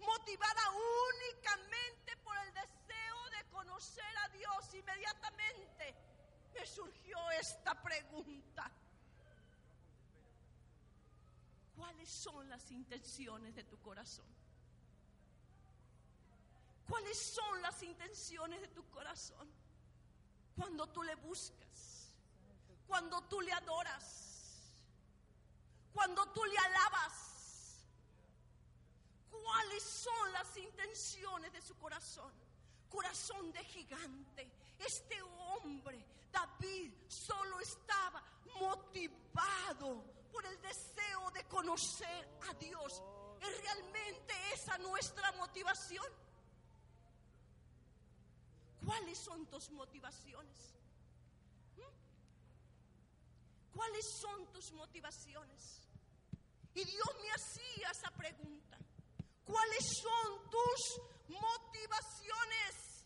motivada 0.00 0.62
únicamente 1.14 2.16
por 2.18 2.36
el 2.38 2.52
deseo 2.54 3.30
de 3.30 3.50
conocer 3.50 4.18
a 4.24 4.28
Dios, 4.30 4.74
inmediatamente 4.74 5.94
me 6.54 6.66
surgió 6.66 7.30
esta 7.32 7.80
pregunta. 7.82 8.70
¿Cuáles 11.76 12.08
son 12.08 12.48
las 12.48 12.70
intenciones 12.70 13.54
de 13.54 13.64
tu 13.64 13.78
corazón? 13.80 14.26
¿Cuáles 16.88 17.18
son 17.18 17.62
las 17.62 17.82
intenciones 17.82 18.60
de 18.60 18.68
tu 18.68 18.88
corazón? 18.90 19.48
Cuando 20.56 20.86
tú 20.88 21.02
le 21.02 21.14
buscas, 21.16 22.12
cuando 22.86 23.22
tú 23.24 23.40
le 23.40 23.52
adoras, 23.52 24.27
cuando 25.98 26.24
tú 26.26 26.44
le 26.44 26.56
alabas. 26.56 27.82
¿Cuáles 29.32 29.82
son 29.82 30.32
las 30.32 30.56
intenciones 30.56 31.52
de 31.52 31.60
su 31.60 31.76
corazón? 31.76 32.32
Corazón 32.88 33.50
de 33.50 33.64
gigante. 33.64 34.48
Este 34.78 35.20
hombre, 35.22 36.06
David, 36.30 36.92
solo 37.08 37.58
estaba 37.58 38.22
motivado 38.60 40.04
por 40.30 40.46
el 40.46 40.62
deseo 40.62 41.32
de 41.32 41.42
conocer 41.48 42.38
a 42.48 42.54
Dios. 42.54 43.02
¿Es 43.40 43.60
realmente 43.60 44.34
esa 44.54 44.78
nuestra 44.78 45.32
motivación? 45.32 46.06
¿Cuáles 48.86 49.18
son 49.18 49.46
tus 49.46 49.68
motivaciones? 49.72 50.74
¿Mm? 51.76 53.76
¿Cuáles 53.76 54.06
son 54.06 54.46
tus 54.52 54.70
motivaciones? 54.70 55.87
Y 56.74 56.84
Dios 56.84 57.08
me 57.22 57.30
hacía 57.32 57.90
esa 57.90 58.10
pregunta. 58.10 58.78
¿Cuáles 59.44 59.84
son 60.02 60.50
tus 60.50 61.00
motivaciones? 61.28 63.04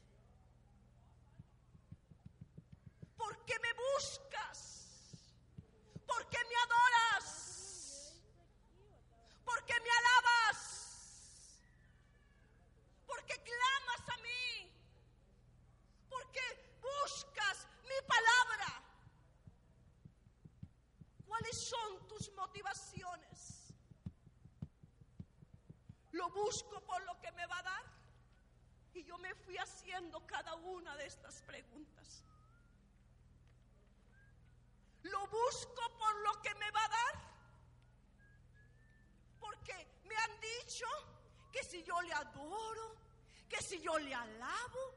¿Por 3.17 3.45
qué 3.45 3.55
me 3.61 3.73
buscas? 3.73 4.59
¿Por 6.07 6.29
qué 6.29 6.39
me 6.49 6.57
adoras? 6.57 8.15
¿Por 9.45 9.65
qué 9.65 9.75
me 9.81 9.91
alabas? 9.91 10.59
¿Por 13.07 13.25
qué 13.25 13.35
clamas 13.43 14.09
a 14.09 14.17
mí? 14.23 14.71
¿Por 16.11 16.31
qué 16.33 16.47
buscas 16.81 17.67
mi 17.85 18.07
palabra? 18.07 18.83
¿Cuáles 21.27 21.57
son 21.69 22.09
tus 22.09 22.33
motivaciones? 22.35 23.32
Lo 26.13 26.29
busco 26.31 26.81
por 26.83 27.03
lo 27.05 27.21
que 27.21 27.33
me 27.33 27.47
va 27.47 27.59
a 27.59 27.63
dar. 27.63 27.85
Y 28.95 29.05
yo 29.05 29.17
me 29.19 29.35
fui 29.35 29.57
haciendo 29.57 30.27
cada 30.27 30.55
una 30.55 30.97
de 30.97 31.07
estas 31.07 31.43
preguntas. 31.43 32.25
Lo 35.03 35.27
busco 35.27 35.99
por 35.99 36.15
lo 36.21 36.43
que 36.43 36.55
me 36.57 36.71
va 36.71 36.85
a 36.85 36.89
dar. 36.89 37.33
Porque 39.41 39.89
me 40.05 40.15
han 40.15 40.41
dicho 40.41 40.87
que 41.51 41.65
si 41.65 41.83
yo 41.83 42.01
le 42.03 42.13
adoro, 42.13 42.95
que 43.49 43.63
si 43.63 43.81
yo 43.81 43.99
le 43.99 44.15
alabo, 44.15 44.95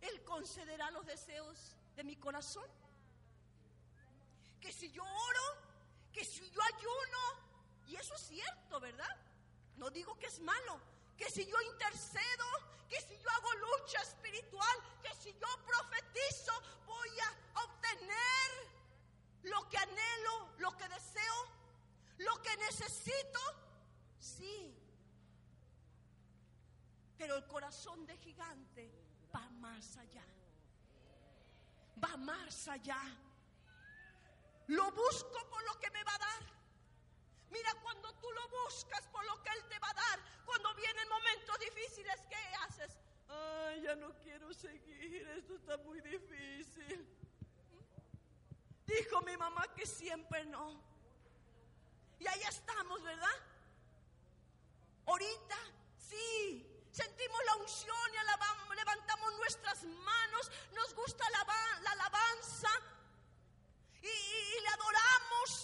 Él 0.00 0.22
concederá 0.24 0.90
los 0.92 1.04
deseos 1.04 1.76
de 1.96 2.04
mi 2.04 2.16
corazón. 2.16 2.68
Que 4.60 4.72
si 4.72 4.90
yo 4.92 5.02
oro, 5.02 5.46
que 6.12 6.24
si 6.24 6.48
yo 6.50 6.60
ayuno, 6.62 7.88
y 7.88 7.96
eso 7.96 8.14
es 8.14 8.22
cierto, 8.22 8.80
¿verdad? 8.80 9.33
No 9.76 9.90
digo 9.90 10.18
que 10.18 10.26
es 10.26 10.40
malo. 10.40 10.80
Que 11.16 11.30
si 11.30 11.46
yo 11.46 11.60
intercedo, 11.72 12.46
que 12.88 13.00
si 13.00 13.18
yo 13.18 13.30
hago 13.30 13.52
lucha 13.54 14.00
espiritual, 14.02 14.76
que 15.02 15.14
si 15.14 15.32
yo 15.32 15.46
profetizo, 15.64 16.52
voy 16.86 17.10
a 17.20 17.60
obtener 17.62 18.50
lo 19.42 19.68
que 19.68 19.78
anhelo, 19.78 20.50
lo 20.58 20.76
que 20.76 20.88
deseo, 20.88 21.48
lo 22.18 22.42
que 22.42 22.56
necesito. 22.56 23.40
Sí. 24.18 24.76
Pero 27.16 27.36
el 27.36 27.46
corazón 27.46 28.06
de 28.06 28.16
gigante 28.18 28.90
va 29.34 29.48
más 29.50 29.96
allá. 29.96 30.24
Va 32.02 32.16
más 32.16 32.68
allá. 32.68 33.00
Lo 34.68 34.90
busco 34.92 35.48
por 35.48 35.62
lo 35.64 35.78
que 35.78 35.90
me 35.90 36.02
va 36.04 36.14
a 36.14 36.18
dar. 36.18 36.53
Mira, 37.54 37.72
cuando 37.82 38.12
tú 38.14 38.28
lo 38.32 38.48
buscas 38.48 39.06
por 39.12 39.24
lo 39.24 39.40
que 39.44 39.50
Él 39.50 39.64
te 39.68 39.78
va 39.78 39.88
a 39.88 39.94
dar, 39.94 40.18
cuando 40.44 40.74
vienen 40.74 41.08
momentos 41.08 41.56
difíciles, 41.60 42.20
¿qué 42.28 42.42
haces? 42.66 42.98
Ay, 43.28 43.80
ya 43.82 43.94
no 43.94 44.12
quiero 44.18 44.52
seguir, 44.52 45.28
esto 45.28 45.54
está 45.54 45.76
muy 45.76 46.00
difícil. 46.00 47.08
Dijo 48.86 49.20
mi 49.22 49.36
mamá 49.36 49.72
que 49.76 49.86
siempre 49.86 50.44
no. 50.46 50.82
Y 52.18 52.26
ahí 52.26 52.42
estamos, 52.42 53.00
¿verdad? 53.04 53.38
Ahorita, 55.06 55.58
sí, 55.96 56.66
sentimos 56.90 57.38
la 57.46 57.56
unción 57.56 58.10
y 58.14 58.74
levantamos 58.74 59.32
nuestras 59.38 59.84
manos, 59.84 60.50
nos 60.72 60.92
gusta 60.94 61.24
la, 61.30 61.46
la 61.82 61.90
alabanza 61.92 62.70
y 64.02 64.60
le 64.60 64.68
adoramos 64.70 65.63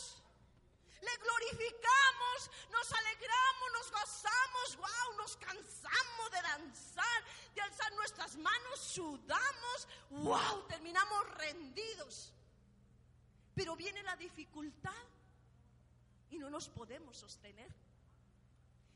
le 1.01 1.17
glorificamos, 1.17 2.51
nos 2.71 2.93
alegramos, 2.93 3.73
nos 3.73 3.91
gozamos, 3.91 4.77
wow, 4.77 5.17
nos 5.17 5.37
cansamos 5.37 6.31
de 6.31 6.43
danzar, 6.43 7.25
de 7.55 7.61
alzar 7.63 7.93
nuestras 7.95 8.37
manos, 8.37 8.81
sudamos, 8.81 9.89
wow, 10.11 10.67
terminamos 10.69 11.31
rendidos. 11.35 12.33
Pero 13.55 13.77
viene 13.77 14.03
la 14.03 14.17
dificultad 14.17 15.05
y 16.31 16.39
no 16.39 16.51
nos 16.51 16.69
podemos 16.69 17.17
sostener. 17.17 17.71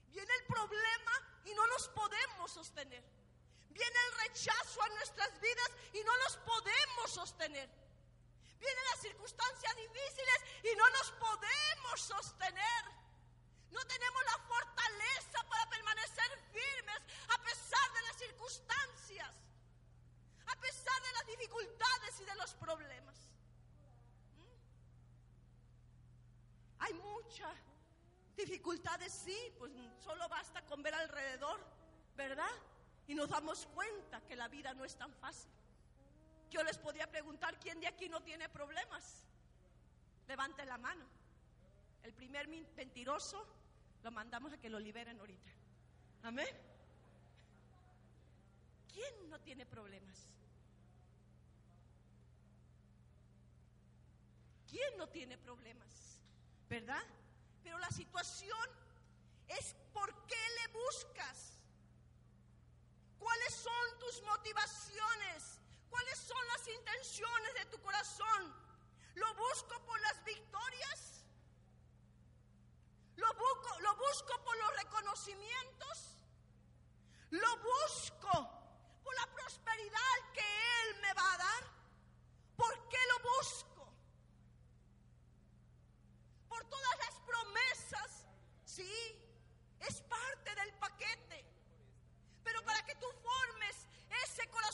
Viene 0.09 0.33
el 0.41 0.47
problema 0.47 1.13
y 1.45 1.55
no 1.55 1.67
nos 1.67 1.89
podemos 1.89 2.53
sostener. 2.53 3.03
Viene 3.71 3.97
el 4.07 4.29
rechazo 4.29 4.83
a 4.83 4.89
nuestras 4.91 5.41
vidas 5.41 5.71
y 5.93 6.05
no 6.05 6.17
nos 6.19 6.37
podemos 6.37 7.11
sostener. 7.11 7.84
Vienen 8.65 8.85
las 8.93 9.01
circunstancias 9.01 9.77
difíciles 9.77 10.39
y 10.63 10.75
no 10.75 10.89
nos 10.89 11.11
podemos 11.13 12.01
sostener. 12.01 12.83
No 13.71 13.85
tenemos 13.85 14.25
la 14.25 14.39
fortaleza 14.39 15.43
para 15.51 15.69
permanecer 15.69 16.31
firmes 16.51 17.01
a 17.29 17.43
pesar 17.43 17.93
de 17.93 18.03
las 18.03 18.17
circunstancias, 18.17 19.35
a 20.47 20.57
pesar 20.61 21.03
de 21.03 21.13
las 21.13 21.27
dificultades 21.27 22.21
y 22.21 22.25
de 22.25 22.35
los 22.37 22.55
problemas. 22.55 23.17
¿Mm? 24.37 24.55
Hay 26.79 26.95
muchas 26.95 27.55
dificultades, 28.35 29.13
sí, 29.13 29.55
pues 29.59 29.73
solo 30.03 30.27
basta 30.29 30.65
con 30.65 30.83
ver 30.83 30.95
alrededor, 30.95 31.61
¿verdad? 32.17 32.55
Y 33.09 33.15
nos 33.15 33.29
damos 33.29 33.67
cuenta 33.67 34.23
que 34.23 34.37
la 34.37 34.49
vida 34.49 34.73
no 34.73 34.87
es 34.87 34.97
tan 34.97 35.13
fácil. 35.17 35.51
Yo 36.55 36.63
les 36.63 36.79
podía 36.79 37.11
preguntar, 37.11 37.59
¿quién 37.59 37.81
de 37.81 37.89
aquí 37.89 38.09
no 38.09 38.23
tiene 38.23 38.49
problemas? 38.49 39.25
Levante 40.29 40.65
la 40.65 40.79
mano. 40.79 41.05
El 42.05 42.13
primer 42.15 42.47
mentiroso 42.47 43.45
lo 44.05 44.13
mandamos 44.13 44.53
a 44.53 44.59
que 44.59 44.71
lo 44.71 44.79
liberen 44.79 45.19
ahorita. 45.19 45.51
Amén. 46.23 46.55
¿Quién 48.93 49.31
no 49.31 49.41
tiene 49.41 49.67
problemas? 49.67 50.29
¿quién 54.75 54.99
no 54.99 55.09
tiene 55.09 55.39
problemas? 55.39 56.21
¿Verdad? 56.69 57.03
Pero 57.63 57.79
la 57.79 57.91
situación 57.91 58.69
es 59.49 59.75
por 59.93 60.13
qué 60.27 60.45
le 60.59 60.73
buscas. 60.73 61.59
¿Cuáles 63.19 63.55
son 63.55 63.99
tus 64.01 64.23
motivaciones? 64.23 65.54
¿Cuáles 65.95 66.19
son 66.19 66.45
las 66.49 66.67
intenciones 66.67 67.55
de 67.55 67.67
tu 67.67 67.81
corazón? 67.81 68.53
¿Lo 69.15 69.33
busco 69.35 69.81
por 69.87 70.01
las 70.01 70.25
victorias? 70.25 71.23
¿Lo 73.15 73.33
busco, 73.33 73.79
lo 73.79 73.95
busco 73.95 74.43
por 74.43 74.57
los 74.57 74.77
reconocimientos? 74.83 76.19
¿Lo 77.31 77.57
busco 77.59 78.33
por 79.05 79.15
la 79.15 79.27
prosperidad 79.35 80.17
que 80.33 80.41
Él 80.81 81.01
me 81.01 81.13
va 81.13 81.33
a 81.33 81.39
dar? 81.39 81.65
¿Por 82.57 82.89
qué 82.89 82.99
lo 83.13 83.31
busco? 83.39 83.89
Por 86.49 86.65
todas 86.65 86.99
las 87.07 87.21
promesas, 87.21 88.27
sí, 88.65 88.93
es 89.79 90.01
parte 90.01 90.57
del 90.57 90.75
paquete. 90.75 91.47
Pero 92.43 92.65
para 92.65 92.85
que 92.85 92.97
tú 92.97 93.07
formes 93.23 93.87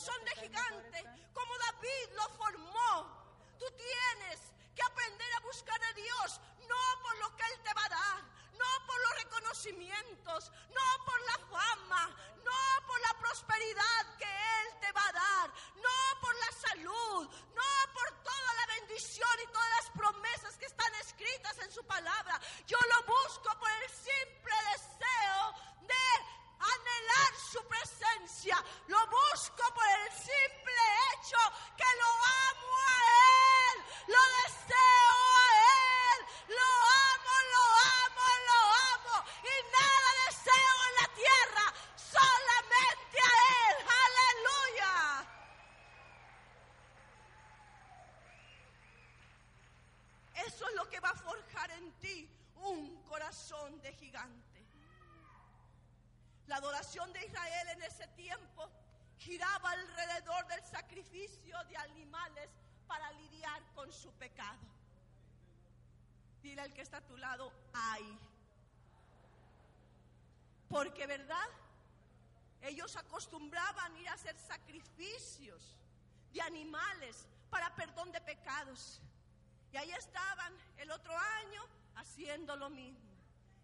corazón 0.01 0.25
de 0.25 0.41
gigante, 0.41 1.03
como 1.33 1.57
David 1.57 2.15
lo 2.15 2.29
formó, 2.29 3.55
tú 3.59 3.65
tienes 3.77 4.39
que 4.75 4.81
aprender 4.81 5.33
a 5.33 5.39
buscar 5.41 5.83
a 5.83 5.93
Dios, 5.93 6.41
no 6.67 7.01
por 7.03 7.17
lo 7.17 7.35
que 7.35 7.43
Él 7.43 7.59
te 7.63 7.73
va 7.73 7.85
a 7.85 7.89
dar, 7.89 8.23
no 8.53 8.87
por 8.87 8.99
los 8.99 9.23
reconocimientos, 9.23 10.51
no 10.69 11.05
por 11.05 11.21
la 11.21 11.37
fama, 11.51 12.15
no 12.43 12.87
por 12.87 12.99
la 13.01 13.19
prosperidad 13.19 14.17
que 14.17 14.25
Él 14.25 14.79
te 14.79 14.91
va 14.91 15.07
a 15.07 15.11
dar, 15.11 15.53
no 15.75 16.21
por 16.21 16.35
la 16.35 16.51
salud, 16.51 17.29
no 17.53 17.93
por 17.93 18.23
toda 18.23 18.53
la 18.55 18.73
bendición 18.79 19.39
y 19.43 19.51
todas 19.51 19.69
las 19.69 19.89
promesas 19.91 20.57
que 20.57 20.65
están 20.65 20.93
escritas 20.95 21.59
en 21.59 21.71
su 21.71 21.85
palabra. 21.85 22.41
Yo 22.65 22.77
lo 22.89 23.03
busco 23.03 23.59
por 23.59 23.69
el 23.69 23.89
simple 23.89 24.55
deseo 24.73 25.53
de 25.81 26.30
anhelar 26.61 27.33
su 27.51 27.63
presencia. 27.67 28.55
Lo 28.87 28.99
busco 29.07 29.63
por 29.73 29.87
el 29.87 30.11
simple 30.11 30.81
hecho 31.13 31.37
que 31.77 31.89
lo 31.99 32.09
amo 32.09 32.69
a 32.87 32.97
Él, 33.71 33.77
lo 34.07 34.21
deseo 34.43 35.21
a 35.37 35.49
Él, 36.11 36.19
lo 36.49 36.69
amo, 37.11 37.33
lo 37.53 37.63
amo, 38.05 38.25
lo 38.49 38.59
amo 38.93 39.15
y 39.43 39.53
nada 39.77 40.09
deseo 40.27 40.75
en 40.89 40.95
la 41.01 41.07
tierra, 41.21 41.65
solamente 41.95 43.17
a 43.19 43.33
Él. 43.63 43.75
Aleluya. 44.05 44.93
Eso 50.47 50.63
es 50.69 50.73
lo 50.75 50.85
que 50.89 50.99
va 50.99 51.09
a 51.09 51.15
forjar 51.15 51.71
en 51.71 51.91
ti 51.99 52.29
un 52.55 53.03
corazón 53.03 53.81
de 53.81 53.93
gigante. 53.93 54.50
La 56.51 56.57
adoración 56.57 57.13
de 57.13 57.25
Israel 57.25 57.67
en 57.69 57.83
ese 57.83 58.05
tiempo 58.09 58.69
giraba 59.19 59.71
alrededor 59.71 60.45
del 60.47 60.61
sacrificio 60.65 61.57
de 61.69 61.77
animales 61.77 62.49
para 62.87 63.09
lidiar 63.13 63.63
con 63.73 63.89
su 63.89 64.11
pecado. 64.15 64.59
Dile 66.43 66.59
al 66.59 66.73
que 66.73 66.81
está 66.81 66.97
a 66.97 67.07
tu 67.07 67.15
lado, 67.15 67.53
ay. 67.71 68.19
Porque, 70.67 71.07
¿verdad? 71.07 71.47
Ellos 72.63 72.97
acostumbraban 72.97 73.95
ir 73.95 74.09
a 74.09 74.13
hacer 74.15 74.37
sacrificios 74.37 75.77
de 76.33 76.41
animales 76.41 77.29
para 77.49 77.73
perdón 77.77 78.11
de 78.11 78.19
pecados. 78.19 79.01
Y 79.71 79.77
ahí 79.77 79.93
estaban 79.93 80.53
el 80.79 80.91
otro 80.91 81.17
año 81.17 81.65
haciendo 81.95 82.57
lo 82.57 82.69
mismo. 82.69 83.09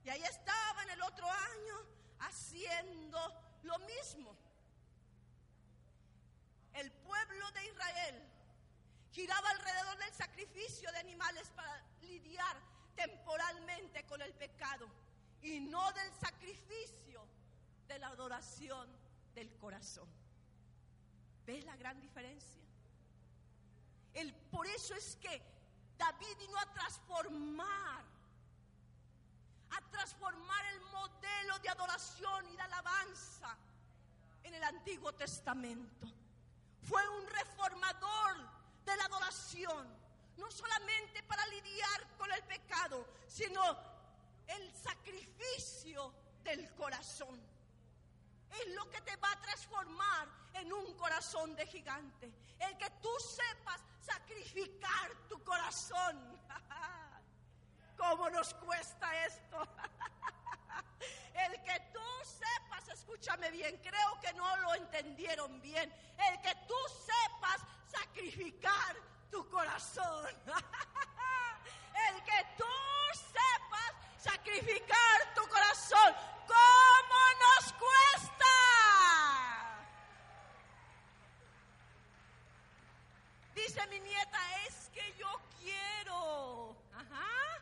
Y 0.05 0.09
ahí 0.09 0.23
estaban 0.23 0.89
el 0.89 1.01
otro 1.01 1.29
año 1.29 1.96
haciendo 2.19 3.19
lo 3.63 3.77
mismo. 3.79 4.35
El 6.73 6.91
pueblo 6.91 7.51
de 7.51 7.65
Israel 7.65 8.23
giraba 9.11 9.49
alrededor 9.49 9.97
del 9.97 10.13
sacrificio 10.13 10.91
de 10.91 10.99
animales 10.99 11.49
para 11.55 11.83
lidiar 12.01 12.57
temporalmente 12.95 14.05
con 14.05 14.21
el 14.21 14.33
pecado 14.33 14.87
y 15.41 15.59
no 15.59 15.91
del 15.93 16.13
sacrificio 16.13 17.25
de 17.87 17.99
la 17.99 18.07
adoración 18.07 18.87
del 19.33 19.55
corazón. 19.57 20.07
¿Ves 21.45 21.63
la 21.65 21.75
gran 21.77 21.99
diferencia? 22.01 22.61
El, 24.13 24.33
por 24.33 24.67
eso 24.67 24.93
es 24.95 25.15
que 25.17 25.41
David 25.97 26.37
vino 26.39 26.59
a 26.59 26.73
transformar 26.73 28.03
a 29.71 29.81
transformar 29.91 30.65
el 30.67 30.81
modelo 30.81 31.59
de 31.59 31.69
adoración 31.69 32.47
y 32.49 32.55
de 32.55 32.61
alabanza 32.61 33.57
en 34.43 34.53
el 34.53 34.63
Antiguo 34.63 35.13
Testamento. 35.13 36.07
Fue 36.81 37.07
un 37.09 37.27
reformador 37.27 38.37
de 38.85 38.95
la 38.95 39.05
adoración, 39.05 39.87
no 40.37 40.49
solamente 40.51 41.23
para 41.23 41.45
lidiar 41.47 42.17
con 42.17 42.31
el 42.31 42.43
pecado, 42.43 43.05
sino 43.27 43.61
el 44.47 44.73
sacrificio 44.73 46.13
del 46.43 46.73
corazón. 46.75 47.39
Es 48.49 48.73
lo 48.73 48.89
que 48.89 49.01
te 49.01 49.15
va 49.17 49.31
a 49.31 49.41
transformar 49.41 50.29
en 50.53 50.71
un 50.71 50.93
corazón 50.95 51.55
de 51.55 51.67
gigante. 51.67 52.31
El 52.59 52.77
que 52.77 52.89
tú 53.01 53.09
sepas 53.19 53.81
sacrificar 54.01 55.27
tu 55.27 55.43
corazón. 55.43 56.39
¿Cómo 57.97 58.29
nos 58.29 58.53
cuesta 58.53 59.25
esto? 59.25 59.67
El 61.33 61.63
que 61.63 61.79
tú 61.91 61.99
sepas, 62.23 62.87
escúchame 62.89 63.49
bien, 63.51 63.77
creo 63.77 64.19
que 64.21 64.33
no 64.33 64.55
lo 64.57 64.75
entendieron 64.75 65.59
bien. 65.61 65.91
El 66.29 66.41
que 66.41 66.53
tú 66.67 66.75
sepas 67.05 67.61
sacrificar 67.87 68.95
tu 69.31 69.47
corazón. 69.49 70.27
El 72.09 72.23
que 72.23 72.45
tú 72.57 72.65
sepas 73.13 73.93
sacrificar 74.17 75.33
tu 75.35 75.41
corazón. 75.47 76.15
¿Cómo 76.47 77.19
nos 77.41 77.73
cuesta? 77.73 78.53
Dice 83.55 83.87
mi 83.87 83.99
nieta, 83.99 84.39
es 84.67 84.89
que 84.93 85.13
yo 85.17 85.41
quiero. 85.59 86.75
Ajá. 86.93 87.56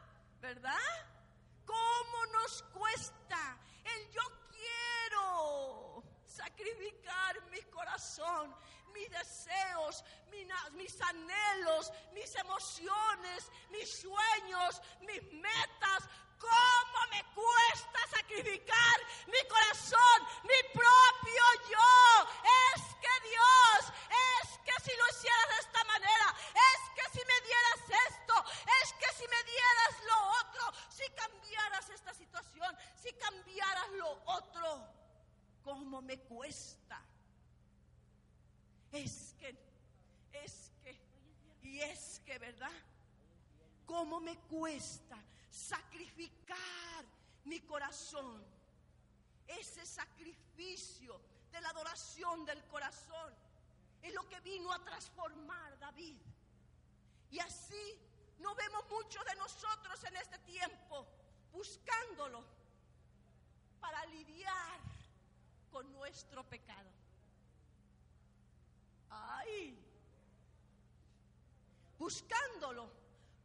¿Verdad? 0.46 1.08
¿Cómo 1.66 2.26
nos 2.28 2.62
cuesta 2.72 3.58
el 3.84 4.12
yo 4.12 4.22
quiero 4.52 6.04
sacrificar 6.28 7.42
mi 7.50 7.62
corazón, 7.64 8.56
mis 8.94 9.10
deseos, 9.10 10.04
mis 10.74 11.02
anhelos, 11.02 11.92
mis 12.14 12.36
emociones, 12.36 13.52
mis 13.72 13.90
sueños, 13.90 14.84
mis 15.02 15.24
metas? 15.34 16.08
¿Cómo 16.38 17.00
me 17.10 17.24
cuesta 17.34 18.00
sacrificar 18.16 18.98
mi 19.26 19.42
corazón, 19.50 20.18
mi 20.44 20.60
propio 20.74 21.44
yo? 21.72 22.30
Es 22.76 22.82
que 23.02 23.30
Dios, 23.30 23.94
es 24.38 24.60
que 24.60 24.76
si 24.84 24.96
lo 24.96 25.08
hicieras 25.10 25.74
de 25.74 25.75
si 32.96 33.14
cambiaras 33.14 33.92
lo 33.98 34.22
otro, 34.26 34.88
¿cómo 35.64 36.02
me 36.02 36.20
cuesta? 36.20 37.02
Es 38.92 39.36
que, 39.40 39.56
es 40.34 40.72
que, 40.84 41.00
y 41.62 41.80
es 41.82 42.22
que, 42.26 42.38
¿verdad? 42.40 42.72
¿Cómo 43.86 44.20
me 44.20 44.38
cuesta 44.38 45.18
sacrificar 45.50 47.06
mi 47.44 47.60
corazón? 47.62 48.44
Ese 49.48 49.86
sacrificio 49.86 51.20
de 51.52 51.62
la 51.62 51.70
adoración 51.70 52.46
del 52.46 52.64
corazón 52.66 53.34
es 54.02 54.14
lo 54.14 54.28
que 54.28 54.40
vino 54.42 54.72
a 54.72 54.84
transformar 54.84 55.78
David. 55.78 56.18
Y 57.30 57.40
así 57.40 58.00
no 58.40 58.56
vemos 58.56 58.86
muchos 58.90 59.24
de 59.26 59.36
nosotros 59.36 60.04
en 60.06 60.16
este 60.18 60.40
tiempo 60.40 61.08
buscándolo 61.56 62.44
para 63.80 64.06
lidiar 64.08 64.80
con 65.72 65.90
nuestro 65.94 66.44
pecado. 66.44 66.90
Ay, 69.10 69.78
buscándolo 71.98 72.92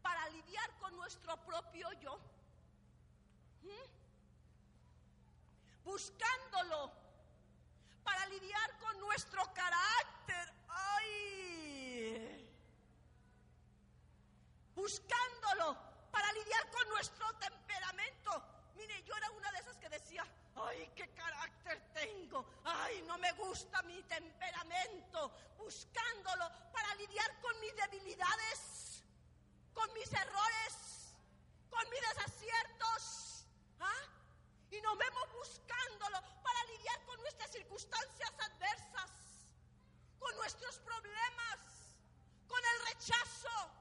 para 0.03 0.29
lidiar 0.31 0.79
con 0.81 0.96
nuestro 0.96 1.37
propio 1.44 1.92
yo. 2.01 2.18
¿Mm? 3.62 3.88
Buscándolo 5.85 6.92
para 8.03 8.27
lidiar 8.27 8.79
con 8.81 8.99
nuestro 8.99 9.42
carácter. 9.55 10.53
¡Ay! 10.68 11.31
Buscando 16.21 16.41
lidiar 16.41 16.71
con 16.71 16.89
nuestro 16.91 17.33
temperamento. 17.35 18.43
Mire, 18.75 19.03
yo 19.05 19.17
era 19.17 19.31
una 19.31 19.51
de 19.53 19.59
esas 19.59 19.77
que 19.79 19.89
decía, 19.89 20.27
ay, 20.55 20.93
qué 20.95 21.09
carácter 21.15 21.81
tengo, 21.95 22.45
ay, 22.65 23.03
no 23.07 23.17
me 23.17 23.33
gusta 23.33 23.81
mi 23.83 24.03
temperamento, 24.03 25.33
buscándolo 25.57 26.51
para 26.73 26.95
lidiar 26.97 27.41
con 27.41 27.59
mis 27.61 27.75
debilidades, 27.75 29.03
con 29.73 29.91
mis 29.95 30.13
errores, 30.13 31.15
con 31.71 31.89
mis 31.89 32.01
desaciertos. 32.01 33.47
¿Ah? 33.81 34.05
Y 34.71 34.81
nos 34.83 34.99
vemos 34.99 35.33
buscándolo 35.33 36.21
para 36.43 36.65
lidiar 36.65 37.03
con 37.07 37.19
nuestras 37.23 37.51
circunstancias 37.51 38.33
adversas, 38.39 39.11
con 40.19 40.37
nuestros 40.37 40.79
problemas, 40.81 41.59
con 42.47 42.61
el 42.63 42.95
rechazo, 42.95 43.80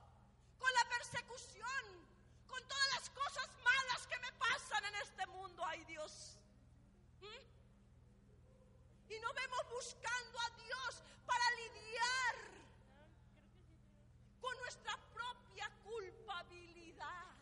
con 2.59 2.67
todas 2.67 2.87
las 2.95 3.09
cosas 3.11 3.49
malas 3.63 4.07
que 4.07 4.19
me 4.19 4.31
pasan 4.33 4.83
en 4.85 4.95
este 4.95 5.25
mundo, 5.27 5.63
ay 5.65 5.83
Dios. 5.85 6.37
¿Mm? 7.21 9.13
Y 9.13 9.19
nos 9.19 9.33
vemos 9.33 9.59
buscando 9.69 10.39
a 10.39 10.49
Dios 10.57 11.03
para 11.25 11.45
lidiar 11.61 12.35
con 14.41 14.57
nuestra 14.57 14.97
propia 15.13 15.69
culpabilidad. 15.83 17.35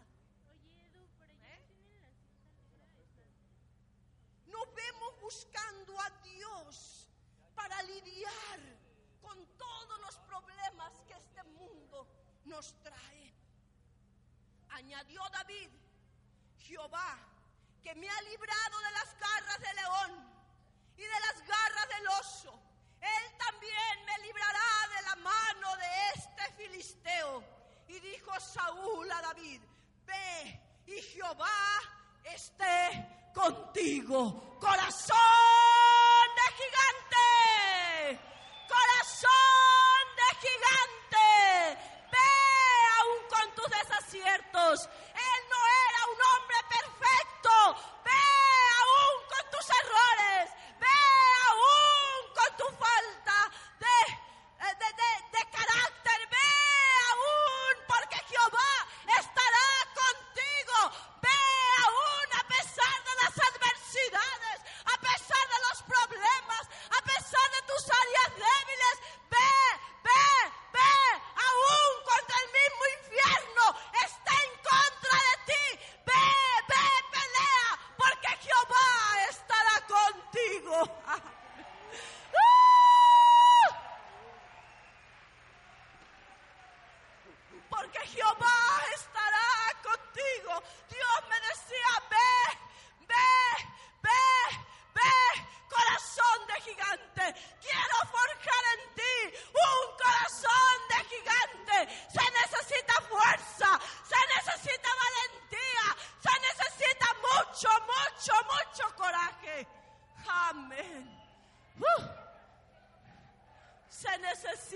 ¿Eh? 1.44 1.62
Nos 4.48 4.76
vemos 4.76 5.20
buscando 5.20 6.00
a 6.00 6.10
Dios 6.24 7.08
para 7.56 7.82
lidiar 7.84 8.60
con 9.22 9.46
todos 9.58 10.00
los 10.02 10.18
problemas 10.20 11.02
que 11.08 11.14
este 11.14 11.44
mundo 11.44 12.08
nos 12.46 12.74
trae. 12.84 13.37
Añadió 14.78 15.24
David, 15.32 15.72
Jehová, 16.60 17.18
que 17.82 17.96
me 17.96 18.08
ha 18.08 18.22
librado 18.22 18.80
de 18.80 18.92
las 18.92 19.20
garras 19.20 19.60
del 19.60 19.76
león 19.76 20.32
y 20.96 21.02
de 21.02 21.20
las 21.20 21.48
garras 21.48 21.90
del 21.90 22.08
oso. 22.10 22.60
Él 23.02 23.38
también 23.40 24.06
me 24.06 24.20
librará 24.20 24.88
de 24.96 25.02
la 25.02 25.16
mano 25.16 25.76
de 25.78 25.88
este 26.14 26.54
filisteo. 26.58 27.44
Y 27.88 28.00
dijo 28.00 28.40
Saúl 28.40 29.12
a 29.12 29.20
David, 29.20 29.62
ve 30.06 30.62
y 30.86 31.02
Jehová 31.02 31.82
esté 32.26 33.32
contigo. 33.34 34.60
Corazón 34.60 35.18
de 36.36 36.48
gigante, 36.62 38.20
corazón 38.68 40.06
de 40.18 40.28
gigante. 40.48 41.28
Ve 42.12 42.47
aún 43.00 43.18
con 43.30 43.56
tus 43.56 43.70
desaciertos. 43.70 44.90
Él 45.14 45.42
no 45.50 45.62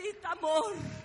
necesita 0.01 0.31
amor. 0.31 1.00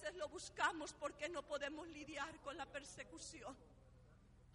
Veces 0.00 0.16
lo 0.16 0.28
buscamos 0.30 0.94
porque 0.94 1.28
no 1.28 1.42
podemos 1.42 1.86
lidiar 1.88 2.34
con 2.40 2.56
la 2.56 2.64
persecución. 2.64 3.54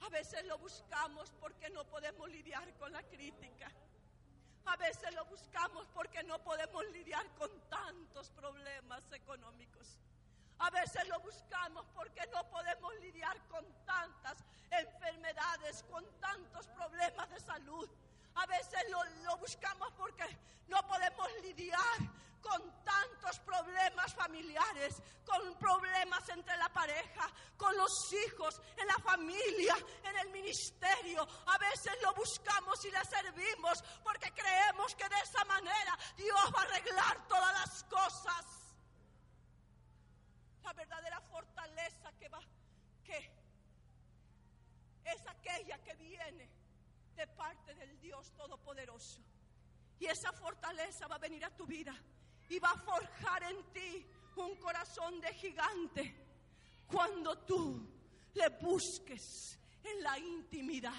A 0.01 0.09
veces 0.09 0.43
lo 0.45 0.57
buscamos 0.57 1.31
porque 1.39 1.69
no 1.69 1.85
podemos 1.85 2.27
lidiar 2.29 2.73
con 2.79 2.91
la 2.91 3.03
crítica. 3.03 3.69
A 4.65 4.75
veces 4.77 5.13
lo 5.13 5.23
buscamos 5.25 5.87
porque 5.93 6.23
no 6.23 6.39
podemos 6.43 6.83
lidiar 6.91 7.27
con 7.35 7.51
tantos 7.69 8.31
problemas 8.31 9.03
económicos. 9.11 9.99
A 10.57 10.71
veces 10.71 11.07
lo 11.09 11.19
buscamos 11.19 11.85
porque 11.93 12.21
no 12.33 12.49
podemos 12.49 12.95
lidiar 13.01 13.37
con 13.47 13.63
tantas 13.85 14.43
enfermedades, 14.71 15.83
con 15.91 16.03
tantos 16.19 16.67
problemas 16.69 17.29
de 17.29 17.39
salud. 17.39 17.87
A 18.33 18.47
veces 18.47 18.79
lo, 18.89 19.03
lo 19.23 19.37
buscamos 19.37 19.91
porque 19.95 20.25
no 20.69 20.81
podemos 20.87 21.29
lidiar 21.43 21.99
con 22.45 22.83
tantos 22.83 23.39
problemas 23.39 24.13
familiares, 24.13 25.01
con 25.25 25.57
problemas 25.57 26.27
entre 26.29 26.55
la 26.57 26.69
pareja, 26.69 27.29
con 27.57 27.75
los 27.75 28.13
hijos, 28.13 28.61
en 28.77 28.87
la 28.87 28.99
familia, 28.99 29.75
en 30.03 30.17
el 30.17 30.29
ministerio. 30.29 31.27
A 31.47 31.57
veces 31.57 31.93
lo 32.03 32.13
buscamos 32.13 32.83
y 32.85 32.91
le 32.91 33.03
servimos 33.05 33.83
porque 34.03 34.31
creemos 34.31 34.95
que 34.95 35.09
de 35.09 35.19
esa 35.23 35.43
manera 35.45 35.97
Dios 36.15 36.53
va 36.55 36.61
a 36.61 36.63
arreglar 36.63 37.27
todas 37.27 37.53
las 37.53 37.83
cosas. 37.85 38.45
La 40.63 40.73
verdadera 40.73 41.19
fortaleza 41.21 42.11
que 42.19 42.29
va, 42.29 42.41
que 43.03 43.31
es 45.05 45.27
aquella 45.27 45.77
que 45.83 45.95
viene 45.95 46.49
de 47.15 47.27
parte 47.27 47.73
del 47.75 47.99
Dios 47.99 48.31
Todopoderoso. 48.35 49.21
Y 49.97 50.07
esa 50.07 50.31
fortaleza 50.33 51.07
va 51.07 51.15
a 51.15 51.19
venir 51.19 51.43
a 51.45 51.55
tu 51.55 51.65
vida 51.65 51.95
y 52.49 52.59
va 52.59 52.71
a 52.71 52.79
forjar 52.79 53.43
en 53.43 53.63
ti 53.73 54.05
un 54.37 54.55
corazón 54.57 55.19
de 55.21 55.33
gigante 55.33 56.15
cuando 56.87 57.37
tú 57.39 57.87
le 58.33 58.49
busques 58.61 59.57
en 59.83 60.03
la 60.03 60.17
intimidad, 60.19 60.93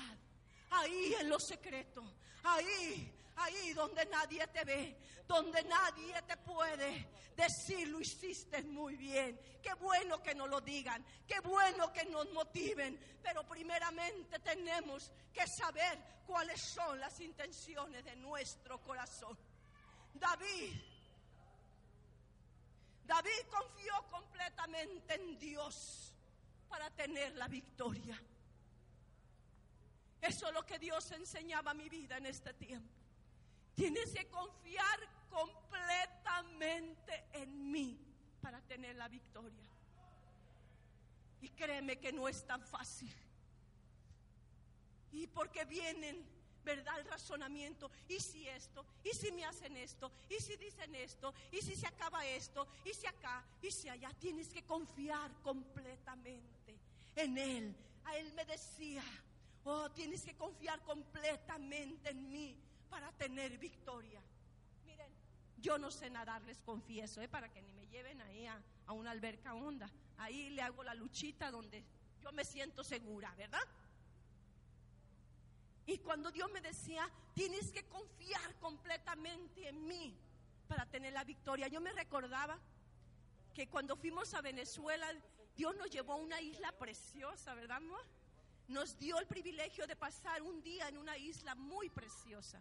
ahí 0.71 1.15
en 1.21 1.29
lo 1.29 1.39
secreto, 1.39 2.03
ahí, 2.45 3.13
ahí 3.37 3.73
donde 3.73 4.07
nadie 4.07 4.47
te 4.49 4.65
ve, 4.65 4.97
donde 5.27 5.63
nadie 5.65 6.21
te 6.23 6.37
puede 6.39 7.09
decir 7.37 7.89
lo 7.89 8.01
hiciste 8.01 8.63
muy 8.65 8.97
bien. 8.97 9.39
Qué 9.63 9.75
bueno 9.75 10.23
que 10.23 10.35
nos 10.35 10.49
lo 10.49 10.61
digan, 10.61 11.05
qué 11.27 11.41
bueno 11.41 11.93
que 11.93 12.05
nos 12.07 12.31
motiven, 12.33 12.99
pero 13.23 13.47
primeramente 13.47 14.39
tenemos 14.39 15.13
que 15.33 15.47
saber 15.47 15.99
cuáles 16.27 16.61
son 16.61 16.99
las 16.99 17.21
intenciones 17.21 18.05
de 18.05 18.17
nuestro 18.17 18.83
corazón. 18.83 19.37
David 20.15 20.96
David 23.07 23.47
confió 23.51 23.95
completamente 24.11 25.15
en 25.15 25.39
Dios 25.39 26.13
para 26.69 26.91
tener 26.91 27.35
la 27.37 27.49
victoria. 27.49 28.21
Eso 30.21 30.49
es 30.49 30.55
lo 30.55 30.67
que 30.67 30.79
Dios 30.79 31.11
enseñaba 31.13 31.71
a 31.71 31.75
mi 31.75 31.89
vida 31.89 32.17
en 32.17 32.27
este 32.27 32.53
tiempo. 32.55 32.93
Tienes 33.75 34.13
que 34.13 34.29
confiar 34.29 34.99
completamente 35.31 37.27
en 37.33 37.71
mí 37.71 37.99
para 38.41 38.61
tener 38.63 38.97
la 38.97 39.07
victoria. 39.07 39.65
Y 41.43 41.51
créeme 41.51 41.99
que 41.99 42.13
no 42.13 42.27
es 42.27 42.45
tan 42.45 42.63
fácil. 42.63 43.15
Y 45.13 45.27
porque 45.29 45.65
vienen 45.65 46.27
¿verdad? 46.67 46.99
El 46.99 47.07
razonamiento. 47.07 47.91
¿Y 48.09 48.19
si 48.21 48.47
esto? 48.49 48.85
¿Y 49.05 49.11
si 49.11 49.31
me 49.33 49.45
hacen 49.45 49.75
esto? 49.77 50.11
¿Y 50.29 50.43
si 50.43 50.57
dicen 50.57 50.95
esto? 50.97 51.33
¿Y 51.53 51.63
si 51.63 51.77
se 51.77 51.87
acaba 51.87 52.27
esto? 52.27 52.67
¿Y 52.85 52.93
si 52.93 53.07
acá? 53.07 53.43
¿Y 53.63 53.71
si 53.71 53.89
allá? 53.89 54.13
Tienes 54.19 54.49
que 54.49 54.65
confiar 54.65 55.31
completamente 55.43 56.77
en 57.15 57.39
Él. 57.39 57.75
A 58.05 58.17
Él 58.17 58.33
me 58.35 58.45
decía, 58.45 59.05
oh, 59.65 59.89
tienes 59.93 60.23
que 60.23 60.35
confiar 60.35 60.83
completamente 60.83 62.11
en 62.11 62.31
mí 62.31 62.59
para 62.91 63.13
tener 63.13 63.57
victoria. 63.59 64.21
Miren, 64.85 65.13
yo 65.59 65.79
no 65.79 65.91
sé 65.91 66.11
nadar, 66.11 66.43
les 66.43 66.61
confieso, 66.63 67.23
¿eh? 67.23 67.29
para 67.29 67.49
que 67.49 67.63
ni 67.63 67.73
me 67.75 67.87
lleven 67.87 68.21
ahí 68.23 68.47
a, 68.47 68.61
a 68.87 68.93
una 68.93 69.13
alberca 69.13 69.55
honda. 69.55 69.89
Ahí 70.19 70.51
le 70.51 70.63
hago 70.63 70.83
la 70.83 70.95
luchita 70.95 71.51
donde 71.53 71.85
yo 72.21 72.33
me 72.33 72.45
siento 72.45 72.83
segura, 72.83 73.33
¿verdad? 73.37 73.63
Y 75.87 75.99
cuando 75.99 76.31
Dios 76.31 76.51
me 76.51 76.61
decía, 76.61 77.09
tienes 77.35 77.71
que 77.71 77.85
confiar 77.85 78.57
completamente 78.59 79.69
en 79.69 79.87
mí 79.87 80.17
para 80.67 80.85
tener 80.87 81.13
la 81.13 81.25
victoria, 81.25 81.69
yo 81.69 81.81
me 81.81 81.93
recordaba 81.93 82.59
que 83.55 83.69
cuando 83.69 83.97
fuimos 83.97 84.35
a 84.35 84.41
Venezuela, 84.41 85.07
Dios 85.57 85.77
nos 85.77 85.89
llevó 85.91 86.15
a 86.15 86.17
una 86.17 86.41
isla 86.41 86.73
preciosa, 86.73 87.55
¿verdad, 87.55 87.79
amor? 87.79 88.05
Nos 88.69 88.99
dio 88.99 89.19
el 89.19 89.27
privilegio 89.27 89.87
de 89.87 89.95
pasar 89.95 90.43
un 90.43 90.63
día 90.63 90.89
en 90.89 90.99
una 90.99 91.17
isla 91.17 91.55
muy 91.55 91.89
preciosa 91.89 92.61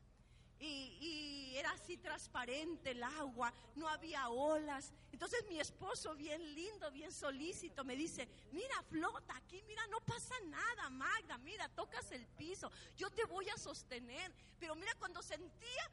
y, 0.60 1.54
era 1.56 1.72
así 1.72 1.96
transparente 1.98 2.92
el 2.92 3.02
agua, 3.02 3.54
no 3.76 3.88
había 3.88 4.28
olas. 4.28 4.92
Entonces 5.12 5.46
mi 5.48 5.58
esposo, 5.58 6.14
bien 6.14 6.54
lindo, 6.54 6.92
bien 6.92 7.14
solícito, 7.14 7.86
me 7.86 7.96
dice, 7.96 8.28
mira, 8.52 8.84
flota 8.90 9.38
aquí, 9.38 9.64
mira, 9.66 9.88
no 9.88 10.02
pasa 10.02 10.36
nada, 10.48 10.90
Magda, 10.90 11.38
mira, 11.38 11.70
tocas 11.70 12.12
el 12.12 12.28
piso, 12.28 12.70
yo 12.98 13.10
te 13.10 13.24
voy 13.24 13.48
a 13.50 13.58
sostener. 13.58 14.34
Pero 14.60 14.76
mira, 14.76 14.94
cuando 14.96 15.22
sentía, 15.24 15.90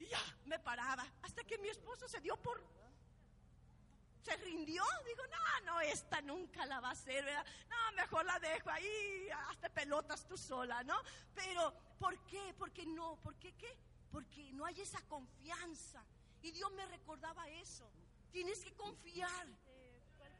ya, 0.00 0.38
me 0.46 0.58
paraba, 0.58 1.06
hasta 1.22 1.44
que 1.44 1.58
mi 1.58 1.68
esposo 1.68 2.08
se 2.08 2.20
dio 2.20 2.36
por... 2.36 2.62
Se 4.22 4.34
rindió, 4.36 4.82
digo, 5.06 5.22
no, 5.26 5.72
no, 5.72 5.80
esta 5.82 6.22
nunca 6.22 6.64
la 6.64 6.80
va 6.80 6.88
a 6.88 6.92
hacer, 6.92 7.26
¿verdad? 7.26 7.44
No, 7.68 7.92
mejor 7.92 8.24
la 8.24 8.38
dejo 8.38 8.70
ahí, 8.70 9.28
hasta 9.50 9.68
pelotas 9.68 10.26
tú 10.26 10.38
sola, 10.38 10.82
¿no? 10.82 10.96
Pero, 11.34 11.74
¿por 11.98 12.18
qué? 12.24 12.54
¿Por 12.54 12.72
qué 12.72 12.86
no? 12.86 13.16
¿Por 13.16 13.34
qué 13.34 13.52
qué? 13.52 13.76
Porque 14.14 14.52
no 14.52 14.64
hay 14.64 14.80
esa 14.80 15.00
confianza. 15.08 16.00
Y 16.40 16.52
Dios 16.52 16.70
me 16.72 16.86
recordaba 16.86 17.48
eso. 17.48 17.84
Tienes 18.30 18.64
que 18.64 18.72
confiar 18.74 19.46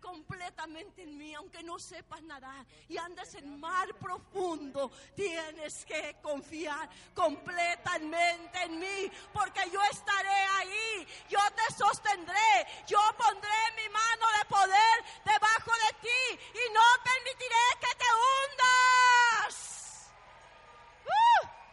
completamente 0.00 1.02
en 1.02 1.18
mí, 1.18 1.34
aunque 1.34 1.62
no 1.64 1.78
sepas 1.78 2.22
nadar 2.22 2.64
y 2.88 2.98
andes 2.98 3.34
en 3.34 3.58
mar 3.58 3.88
profundo, 3.94 4.92
tienes 5.16 5.84
que 5.86 6.16
confiar 6.22 6.88
completamente 7.14 8.62
en 8.62 8.78
mí, 8.78 9.10
porque 9.32 9.62
yo 9.72 9.80
estaré 9.90 10.38
ahí, 10.58 11.08
yo 11.30 11.38
te 11.56 11.74
sostendré, 11.74 12.66
yo 12.86 13.00
pondré 13.16 13.58
mi 13.76 13.88
mano 13.88 14.26
de 14.38 14.44
poder 14.44 14.96
debajo 15.24 15.72
de 15.72 15.92
ti 16.02 16.38
y 16.52 16.72
no 16.74 16.82
permitiré 17.02 17.64
que 17.80 17.96
te 17.96 18.10
hundas. 18.22 19.54
¡Uh! 21.06 21.64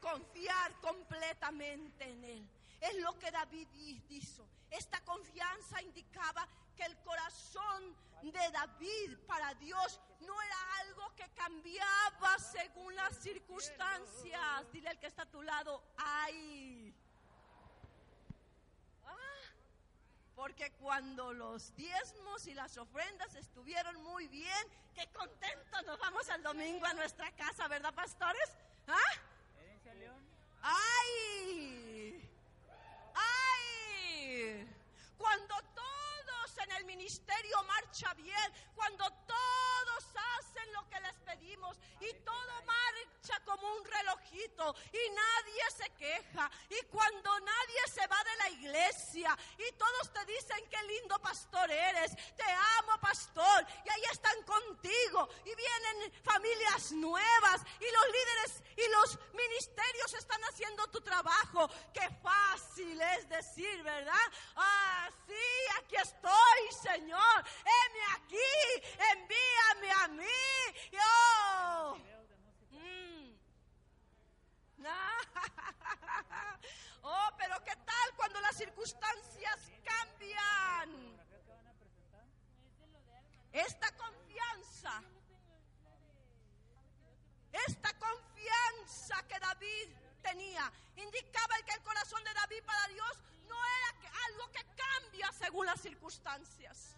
confiar 0.00 0.72
completamente 0.88 2.04
en 2.10 2.24
Él. 2.24 2.48
Es 2.80 2.96
lo 2.98 3.18
que 3.18 3.30
David 3.30 3.68
hizo. 4.08 4.46
Esta 4.70 5.00
confianza 5.00 5.82
indicaba 5.82 6.46
que 6.76 6.84
el 6.84 6.96
corazón 6.98 7.96
de 8.22 8.50
David 8.52 9.18
para 9.26 9.54
Dios 9.54 10.00
no 10.20 10.40
era 10.42 10.56
algo 10.80 11.14
que 11.16 11.28
cambiaba 11.30 12.38
según 12.38 12.94
las 12.94 13.16
circunstancias. 13.16 14.72
Dile 14.72 14.88
al 14.90 14.98
que 14.98 15.06
está 15.06 15.22
a 15.22 15.30
tu 15.30 15.42
lado, 15.42 15.82
ay. 15.96 16.94
Ah, 19.06 19.52
porque 20.36 20.70
cuando 20.72 21.32
los 21.32 21.74
diezmos 21.74 22.46
y 22.46 22.54
las 22.54 22.76
ofrendas 22.76 23.34
estuvieron 23.34 24.02
muy 24.02 24.28
bien, 24.28 24.68
qué 24.94 25.06
contentos 25.08 25.84
nos 25.86 25.98
vamos 25.98 26.28
al 26.30 26.42
domingo 26.42 26.86
a 26.86 26.94
nuestra 26.94 27.30
casa, 27.32 27.66
¿verdad, 27.68 27.94
pastores? 27.94 28.56
¿Ah? 28.86 29.17
¡Ay! 30.62 32.30
¡Ay! 33.14 34.66
Cuando 35.16 35.54
el 36.78 36.84
ministerio 36.84 37.62
marcha 37.64 38.14
bien, 38.14 38.52
cuando 38.74 39.04
todos 39.26 40.04
hacen 40.38 40.72
lo 40.72 40.88
que 40.88 41.00
les 41.00 41.14
pedimos 41.20 41.76
y 42.00 42.12
todo 42.24 42.62
marcha 42.64 43.40
como 43.44 43.74
un 43.74 43.84
relojito 43.84 44.74
y 44.92 45.10
nadie 45.10 45.62
se 45.76 45.90
queja 45.96 46.50
y 46.70 46.84
cuando 46.86 47.40
nadie 47.40 47.80
se 47.92 48.06
va 48.06 48.22
de 48.22 48.36
la 48.36 48.50
iglesia 48.50 49.36
y 49.58 49.72
todos 49.72 50.12
te 50.12 50.24
dicen 50.26 50.68
qué 50.70 50.82
lindo 50.84 51.18
pastor 51.20 51.70
eres, 51.70 52.14
te 52.36 52.50
amo 52.78 53.00
pastor 53.00 53.66
y 53.84 53.90
ahí 53.90 54.02
están 54.12 54.42
contigo 54.44 55.28
y 55.44 55.54
vienen 55.54 56.12
familias 56.22 56.92
nuevas 56.92 57.62
y 57.80 57.90
los 57.90 58.06
líderes 58.06 58.62
y 58.76 58.88
los 58.90 59.18
ministerios 59.34 60.14
están 60.14 60.40
haciendo 60.44 60.86
tu 60.88 61.00
trabajo. 61.00 61.68
Qué 61.92 62.08
fácil 62.22 63.00
es 63.00 63.28
decir, 63.28 63.82
¿verdad? 63.82 64.14
Ah, 64.56 65.08
sí, 65.26 65.34
aquí 65.78 65.96
estoy, 65.96 66.67
Señor. 66.72 67.44
Heme 67.64 68.02
aquí, 68.16 68.52
envíame 69.12 69.90
a 69.92 70.08
mí. 70.08 70.24
Yo. 70.92 71.96
Mm. 72.70 73.36
Oh, 77.10 77.30
pero 77.38 77.54
¿qué 77.64 77.74
tal 77.74 78.14
cuando 78.16 78.38
las 78.40 78.54
circunstancias 78.54 79.70
cambian? 79.82 81.16
Esta 83.52 83.90
confianza 83.96 85.02
esta 87.66 87.92
confianza 87.98 89.26
que 89.26 89.38
David 89.38 89.88
tenía 90.22 90.70
indicaba 90.96 91.56
que 91.64 91.72
el 91.72 91.82
corazón 91.82 92.22
de 92.24 92.34
David 92.34 92.62
para 92.64 92.86
Dios 92.88 93.22
no 93.48 93.56
era 93.56 94.12
algo 94.26 94.50
que 94.52 94.64
cambia 94.76 95.32
según 95.32 95.66
las 95.66 95.80
circunstancias. 95.80 96.96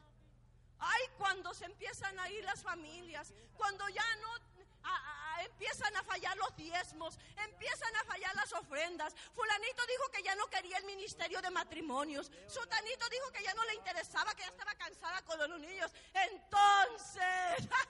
Ay, 0.78 1.02
cuando 1.18 1.52
se 1.52 1.66
empiezan 1.66 2.18
a 2.18 2.30
ir 2.30 2.42
las 2.44 2.62
familias, 2.62 3.32
cuando 3.56 3.86
ya 3.90 4.16
no 4.16 4.30
empiezan 5.44 5.94
a 5.96 6.02
fallar 6.02 6.36
los 6.36 6.56
diezmos, 6.56 7.18
empiezan 7.36 7.94
a 7.96 8.04
fallar 8.04 8.34
las 8.34 8.52
ofrendas. 8.52 9.14
Fulanito 9.34 9.86
dijo 9.86 10.10
que 10.10 10.22
ya 10.22 10.34
no 10.34 10.46
quería 10.48 10.78
el 10.78 10.84
ministerio 10.84 11.40
de 11.42 11.50
matrimonios. 11.50 12.30
Sutanito 12.46 13.08
dijo 13.08 13.30
que 13.32 13.42
ya 13.42 13.54
no 13.54 13.64
le 13.64 13.74
interesaba, 13.74 14.34
que 14.34 14.42
ya 14.42 14.48
estaba 14.48 14.74
cansada 14.74 15.22
con 15.22 15.38
los 15.38 15.60
niños. 15.60 15.92
Entonces, 16.14 17.68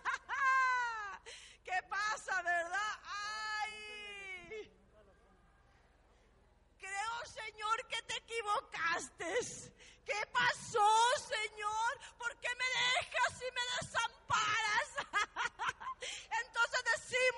¿Qué 1.65 1.83
pasa, 1.89 2.43
verdad? 2.43 3.01
¡Ay! 3.05 4.73
Creo, 6.79 7.10
Señor, 7.27 7.87
que 7.89 8.03
te 8.03 8.17
equivocaste. 8.17 9.35
¿Qué 10.05 10.27
pasó, 10.33 10.89
Señor? 11.29 12.01
¿Por 12.19 12.37
qué 12.41 12.49
me 12.57 12.65
dejas 12.65 13.43
y 13.43 13.51
me 13.55 13.65
desamparas? 13.81 14.89
Entonces 16.45 16.81
decimos 16.97 17.30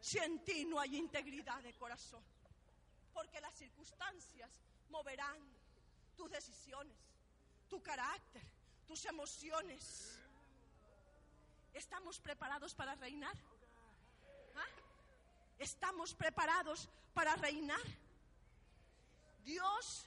si 0.00 0.18
en 0.18 0.44
ti 0.44 0.64
no 0.64 0.78
hay 0.80 0.96
integridad 0.96 1.62
de 1.62 1.74
corazón. 1.74 2.22
Porque 3.12 3.40
las 3.40 3.54
circunstancias 3.54 4.50
moverán 4.90 5.38
tus 6.16 6.30
decisiones, 6.30 6.96
tu 7.68 7.82
carácter, 7.82 8.42
tus 8.86 9.04
emociones. 9.06 10.18
¿Estamos 11.74 12.20
preparados 12.20 12.74
para 12.74 12.94
reinar? 12.94 13.36
¿Ah? 14.56 14.66
¿Estamos 15.58 16.14
preparados 16.14 16.88
para 17.14 17.34
reinar? 17.36 17.80
Dios 19.44 20.06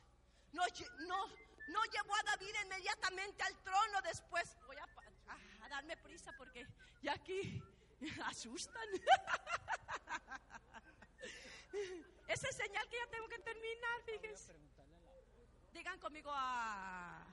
no, 0.54 0.64
no, 1.08 1.28
no 1.70 1.84
llevó 1.86 2.16
a 2.16 2.24
David 2.24 2.54
inmediatamente 2.66 3.44
al 3.44 3.58
trono 3.64 4.02
después. 4.04 4.56
Voy 4.68 4.78
a- 4.78 5.66
a 5.66 5.70
darme 5.70 5.96
prisa 5.98 6.34
porque 6.38 6.68
ya 7.02 7.14
aquí 7.14 7.62
asustan. 8.26 8.84
Esa 12.28 12.48
es 12.48 12.56
señal 12.56 12.88
que 12.90 12.98
ya 12.98 13.08
tengo 13.08 13.28
que 13.28 13.40
terminar, 13.40 14.02
fíjense. 14.06 14.56
Digan 15.74 16.00
conmigo 16.00 16.32
a... 16.34 17.26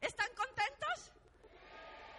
¿Están 0.00 0.30
contentos? 0.34 1.12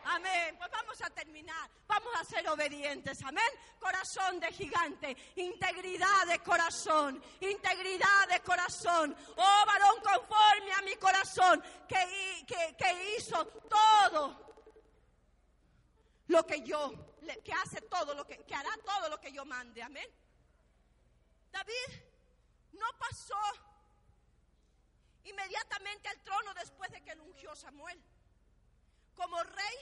Amén. 0.06 0.56
Pues 0.58 0.72
vamos 0.72 1.02
a 1.02 1.10
terminar. 1.10 1.70
Vamos 1.88 2.14
a 2.20 2.24
ser 2.24 2.48
obedientes. 2.50 3.22
Amén. 3.24 3.52
Corazón 3.80 4.40
de 4.40 4.52
gigante. 4.52 5.16
Integridad 5.36 6.26
de 6.28 6.40
corazón. 6.40 7.22
Integridad 7.42 8.28
de 8.28 8.40
corazón. 8.42 9.16
Oh 9.36 9.64
varón 9.66 10.02
conforme 10.02 10.74
a 10.74 10.82
mi 10.82 10.96
corazón. 10.96 11.64
Que, 11.88 12.44
que, 12.48 12.76
que 12.78 13.16
hizo 13.18 13.46
todo 13.46 14.49
lo 16.30 16.46
que 16.46 16.62
yo, 16.62 16.92
que 17.44 17.54
hace 17.54 17.82
todo 17.82 18.14
lo 18.14 18.26
que, 18.26 18.44
hará 18.56 18.70
todo 18.86 19.10
lo 19.10 19.20
que 19.20 19.32
yo 19.32 19.46
mande. 19.46 19.82
Amén. 19.84 20.08
David 21.52 21.90
no 22.74 22.86
pasó 23.00 23.36
inmediatamente 25.24 26.08
al 26.08 26.20
trono 26.22 26.54
después 26.54 26.92
de 26.92 27.02
que 27.02 27.16
lo 27.16 27.24
ungió 27.24 27.56
Samuel. 27.56 28.00
Como 29.16 29.42
rey, 29.44 29.76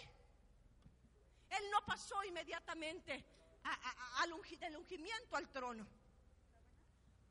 él 1.50 1.64
no 1.72 1.86
pasó 1.86 2.24
inmediatamente 2.24 3.24
al 4.20 4.32
ungi- 4.34 4.76
ungimiento 4.78 5.36
al 5.36 5.50
trono. 5.50 5.86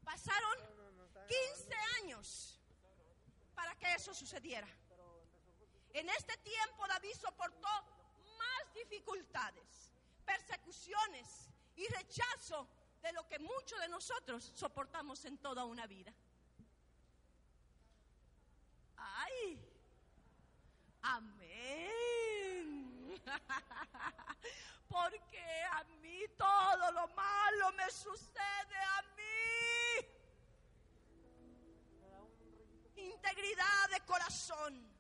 Pasaron 0.05 0.59
15 1.27 1.75
años 2.03 2.61
para 3.55 3.75
que 3.77 3.95
eso 3.95 4.15
sucediera. 4.15 4.69
En 5.95 6.09
este 6.11 6.37
tiempo 6.39 6.87
David 6.87 7.15
soportó 7.19 7.69
más 8.39 8.75
dificultades, 8.75 9.91
persecuciones 10.25 11.49
y 11.77 11.87
rechazo 11.89 12.67
de 13.03 13.13
lo 13.13 13.27
que 13.29 13.39
muchos 13.39 13.81
de 13.81 13.89
nosotros 13.89 14.53
soportamos 14.55 15.25
en 15.25 15.39
toda 15.39 15.65
una 15.65 15.87
vida. 15.87 16.13
¡Ay! 18.97 19.61
Amén. 21.03 21.47
Porque 24.89 25.63
a 25.73 25.85
mí 26.03 26.23
todo 26.37 26.93
lo 26.93 27.09
malo 27.09 27.73
me 27.73 27.91
sucede 27.91 28.77
a 28.97 29.03
mí. 29.17 30.07
Integridad 32.97 33.91
de 33.91 34.01
corazón. 34.05 34.96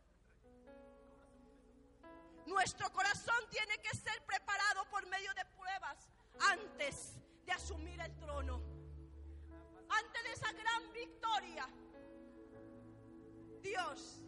Nuestro 2.47 2.90
corazón 2.92 3.36
tiene 3.51 3.78
que 3.78 3.97
ser 3.97 4.24
preparado 4.24 4.84
por 4.90 5.07
medio 5.09 5.32
de 5.34 5.44
pruebas 5.57 6.09
antes 6.53 7.14
de 7.44 7.53
asumir 7.53 8.01
el 8.01 8.16
trono. 8.18 8.62
Antes 9.88 10.22
de 10.24 10.32
esa 10.32 10.53
gran 10.53 10.92
victoria, 10.92 11.68
Dios 13.62 14.22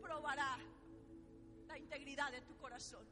probará 0.00 0.58
la 1.66 1.78
integridad 1.78 2.30
de 2.30 2.40
tu 2.42 2.56
corazón. 2.56 3.06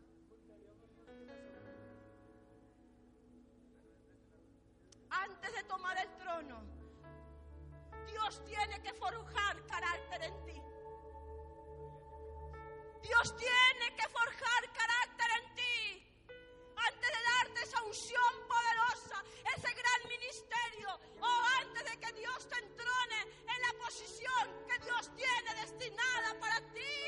Antes 5.11 5.55
de 5.55 5.63
tomar 5.65 5.97
el 5.99 6.17
trono, 6.17 6.63
Dios 8.07 8.45
tiene 8.45 8.81
que 8.81 8.93
forjar 8.95 9.67
carácter 9.67 10.23
en 10.23 10.47
ti. 10.47 10.63
Dios 13.07 13.37
tiene 13.37 13.95
que 13.97 14.09
forjar 14.09 14.73
carácter 14.73 15.27
en 15.39 15.55
ti. 15.55 16.07
Antes 16.77 17.11
de 17.17 17.23
darte 17.33 17.63
esa 17.63 17.83
unción 17.85 18.33
poderosa, 18.49 19.23
ese 19.57 19.71
gran 19.75 20.01
ministerio, 20.09 20.89
o 21.21 21.31
antes 21.61 21.85
de 21.85 22.01
que 22.01 22.13
Dios 22.15 22.49
te 22.49 22.59
entrone 22.59 23.21
en 23.23 23.63
la 23.63 23.85
posición 23.85 24.67
que 24.67 24.79
Dios 24.85 25.11
tiene 25.15 25.55
destinada 25.61 26.41
para 26.41 26.61
ti. 26.73 26.99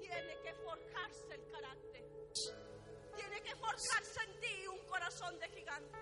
Tiene 0.00 0.40
que 0.40 0.54
forjarse 0.54 1.34
el 1.34 1.50
carácter. 1.50 2.04
Tiene 3.16 3.42
que 3.42 3.54
forjarse 3.56 4.20
en 4.22 4.40
ti 4.40 4.66
un 4.66 4.86
corazón 4.86 5.38
de 5.38 5.48
gigante. 5.50 5.98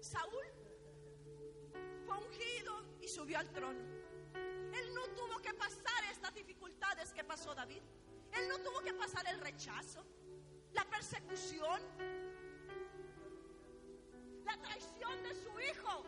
Saúl 0.00 0.51
subió 3.12 3.38
al 3.38 3.50
trono. 3.50 3.78
Él 4.72 4.94
no 4.94 5.06
tuvo 5.08 5.38
que 5.42 5.52
pasar 5.52 6.02
estas 6.10 6.34
dificultades 6.34 7.12
que 7.12 7.22
pasó 7.22 7.54
David. 7.54 7.82
Él 8.32 8.48
no 8.48 8.58
tuvo 8.60 8.80
que 8.80 8.94
pasar 8.94 9.26
el 9.28 9.38
rechazo, 9.40 10.02
la 10.72 10.84
persecución, 10.86 11.82
la 14.46 14.56
traición 14.62 15.22
de 15.24 15.34
su 15.34 15.60
hijo. 15.60 16.04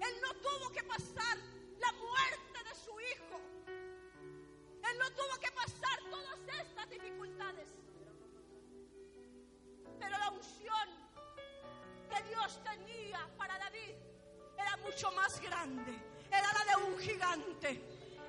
Él 0.00 0.14
no 0.22 0.32
tuvo 0.34 0.70
que 0.70 0.84
pasar 0.84 1.38
la 1.80 1.92
muerte 1.92 2.58
de 2.68 2.74
su 2.76 3.00
hijo. 3.00 3.40
Él 4.88 4.98
no 4.98 5.10
tuvo 5.10 5.40
que 5.40 5.50
pasar 5.50 5.98
todas 6.08 6.38
estas 6.62 6.88
dificultades. 6.88 7.68
Pero 9.98 10.18
la 10.18 10.30
unción 10.30 10.99
que 12.10 12.22
Dios 12.24 12.60
tenía 12.64 13.26
para 13.38 13.58
David 13.58 13.94
era 14.58 14.76
mucho 14.78 15.10
más 15.12 15.40
grande. 15.40 15.98
Era 16.30 16.52
la 16.52 16.64
de 16.64 16.84
un 16.84 16.98
gigante. 16.98 17.68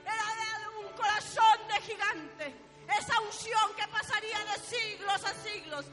Era 0.03 0.25
la 0.35 0.59
de 0.59 0.85
un 0.85 0.93
corazón 0.93 1.67
de 1.67 1.81
gigante. 1.81 2.55
Esa 2.99 3.19
unción 3.21 3.73
que 3.75 3.87
pasaría 3.87 4.39
de 4.45 4.59
siglos 4.59 5.23
a 5.25 5.33
siglos. 5.33 5.85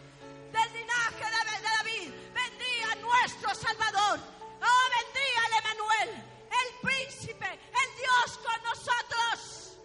Del 0.53 0.72
linaje 0.72 1.24
de 1.24 1.62
David 1.62 2.12
vendría 2.32 2.95
nuestro 2.97 3.55
Salvador. 3.55 4.18
Oh, 4.61 4.84
vendría 4.97 5.41
el 5.47 5.55
Emanuel, 5.64 6.24
el 6.61 6.89
príncipe, 6.89 7.47
el 7.53 7.97
Dios 7.97 8.39
con 8.39 8.62
nosotros. 8.62 9.78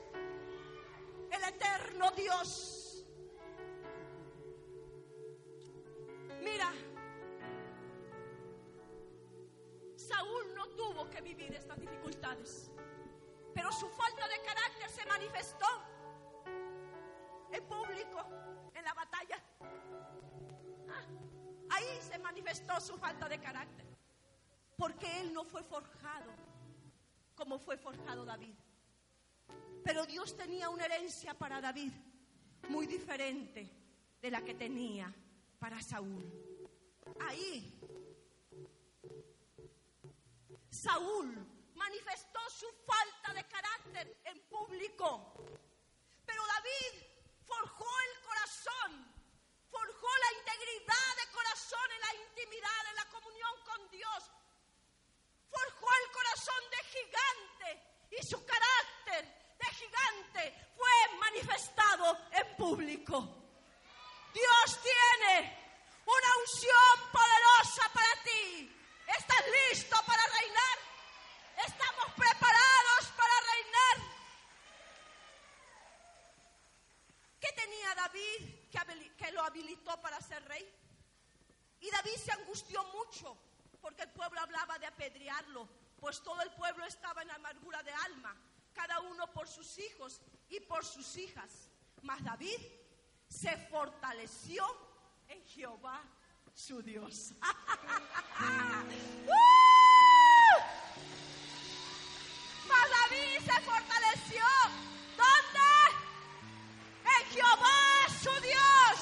El 1.32 1.44
eterno 1.44 2.12
Dios. 2.12 2.73
Saúl 10.24 10.56
no 10.56 10.68
tuvo 10.70 11.10
que 11.10 11.22
vivir 11.22 11.54
estas 11.54 11.78
dificultades, 11.80 12.72
pero 13.54 13.72
su 13.74 13.90
falta 13.90 14.26
de 14.28 14.40
carácter 14.46 14.90
se 14.90 15.06
manifestó 15.06 15.66
en 17.52 17.64
público, 17.66 18.26
en 18.74 18.86
la 18.86 18.94
batalla. 18.94 19.44
Ah, 20.90 21.06
ahí 21.72 22.00
se 22.02 22.18
manifestó 22.20 22.80
su 22.80 22.98
falta 22.98 23.28
de 23.28 23.38
carácter, 23.40 23.86
porque 24.78 25.20
él 25.20 25.34
no 25.34 25.44
fue 25.44 25.62
forjado 25.62 26.32
como 27.36 27.60
fue 27.60 27.76
forjado 27.76 28.24
David. 28.24 28.56
Pero 29.84 30.06
Dios 30.06 30.38
tenía 30.38 30.70
una 30.70 30.86
herencia 30.86 31.34
para 31.34 31.60
David 31.60 31.92
muy 32.70 32.88
diferente 32.88 33.70
de 34.22 34.32
la 34.32 34.42
que 34.42 34.54
tenía 34.54 35.14
para 35.60 35.82
Saúl. 35.82 36.24
Ahí 37.20 37.78
Saúl 40.84 41.32
manifestó 41.76 42.40
su 42.50 42.68
falta 42.86 43.34
de 43.34 43.48
carácter 43.48 44.20
en 44.26 44.38
público. 44.50 45.34
Pero 46.26 46.44
David 46.46 47.04
forjó 47.46 47.88
el 48.02 48.26
corazón, 48.28 49.16
forjó 49.72 50.08
la 50.18 50.40
integridad 50.40 51.12
de 51.22 51.32
corazón 51.32 51.90
en 51.90 52.02
la 52.02 52.14
intimidad, 52.28 52.88
en 52.90 52.96
la 52.98 53.06
comunión 53.06 53.52
con 53.64 53.90
Dios. 53.92 54.32
Forjó 55.50 55.88
el 56.04 56.12
corazón 56.12 56.64
de 56.72 56.84
gigante 56.96 58.18
y 58.20 58.26
su 58.28 58.46
carácter 58.46 59.56
de 59.58 59.70
gigante 59.76 60.74
fue 60.76 61.18
manifestado 61.18 62.18
en 62.32 62.58
público. 62.58 63.16
Dios 64.34 64.80
tiene 64.82 66.04
una 66.06 66.38
unción 66.42 67.12
poderosa 67.14 67.90
para 67.94 68.24
ti. 68.24 68.83
¿Estás 69.08 69.44
listo 69.72 69.96
para 70.06 70.24
reinar? 70.28 70.78
¿Estamos 71.66 72.06
preparados 72.16 73.14
para 73.18 73.34
reinar? 73.52 73.98
¿Qué 77.40 77.52
tenía 77.54 77.96
David 77.96 79.16
que, 79.18 79.32
lo 79.32 79.44
habilitó 79.44 80.00
para 80.02 80.22
ser 80.22 80.44
rey? 80.46 80.68
Y 81.82 81.90
David 81.92 82.16
se 82.24 82.32
angustió 82.32 82.84
mucho 82.86 83.38
porque 83.82 84.04
el 84.04 84.12
pueblo 84.12 84.40
hablaba 84.40 84.80
de 84.80 84.88
apedrearlo, 84.88 85.68
pues 86.00 86.22
todo 86.22 86.42
el 86.42 86.52
pueblo 86.52 86.86
estaba 86.86 87.22
en 87.22 87.32
amargura 87.32 87.84
de 87.84 87.92
alma, 87.92 88.36
cada 88.74 89.02
uno 89.02 89.32
por 89.34 89.48
sus 89.48 89.78
hijos 89.80 90.22
y 90.50 90.62
por 90.62 90.86
sus 90.86 91.18
hijas. 91.18 91.70
Mas 92.02 92.24
David 92.24 92.60
se 93.28 93.58
fortaleció 93.68 94.66
en 95.28 95.44
Jehová 95.46 96.02
su 96.54 96.82
Dios. 96.82 97.34
Mas 102.68 102.90
David 102.90 103.40
se 103.40 103.62
fortaleció. 103.62 104.46
¿Dónde? 105.18 105.74
En 107.04 107.24
Jehová 107.32 107.80
su 108.22 108.34
Dios. 108.42 108.98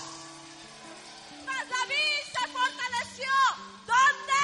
Mas 1.46 1.70
David 1.70 2.22
se 2.34 2.44
fortaleció. 2.48 3.34
¿Dónde? 3.86 4.44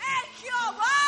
En 0.00 0.24
Jehová 0.40 1.03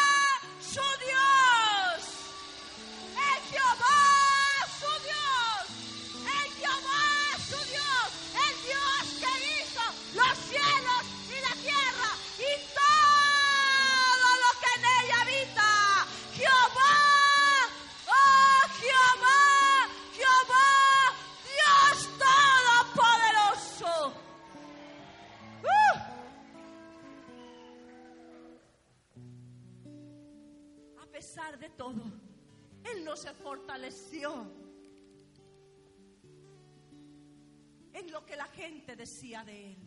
decía 39.07 39.45
de 39.45 39.71
Él. 39.71 39.79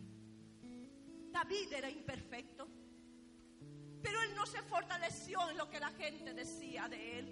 David 1.30 1.74
era 1.74 1.90
imperfecto, 1.90 2.66
pero 4.02 4.22
él 4.22 4.34
no 4.34 4.46
se 4.46 4.62
fortaleció 4.62 5.50
en 5.50 5.58
lo 5.58 5.68
que 5.68 5.78
la 5.78 5.90
gente 5.90 6.32
decía 6.32 6.88
de 6.88 7.18
él. 7.18 7.26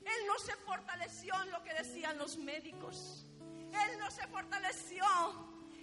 Él 0.00 0.26
no 0.26 0.36
se 0.40 0.56
fortaleció 0.56 1.32
en 1.44 1.52
lo 1.52 1.62
que 1.62 1.72
decían 1.72 2.18
los 2.18 2.36
médicos. 2.36 3.26
Él 3.40 3.98
no 4.00 4.10
se 4.10 4.26
fortaleció 4.26 5.04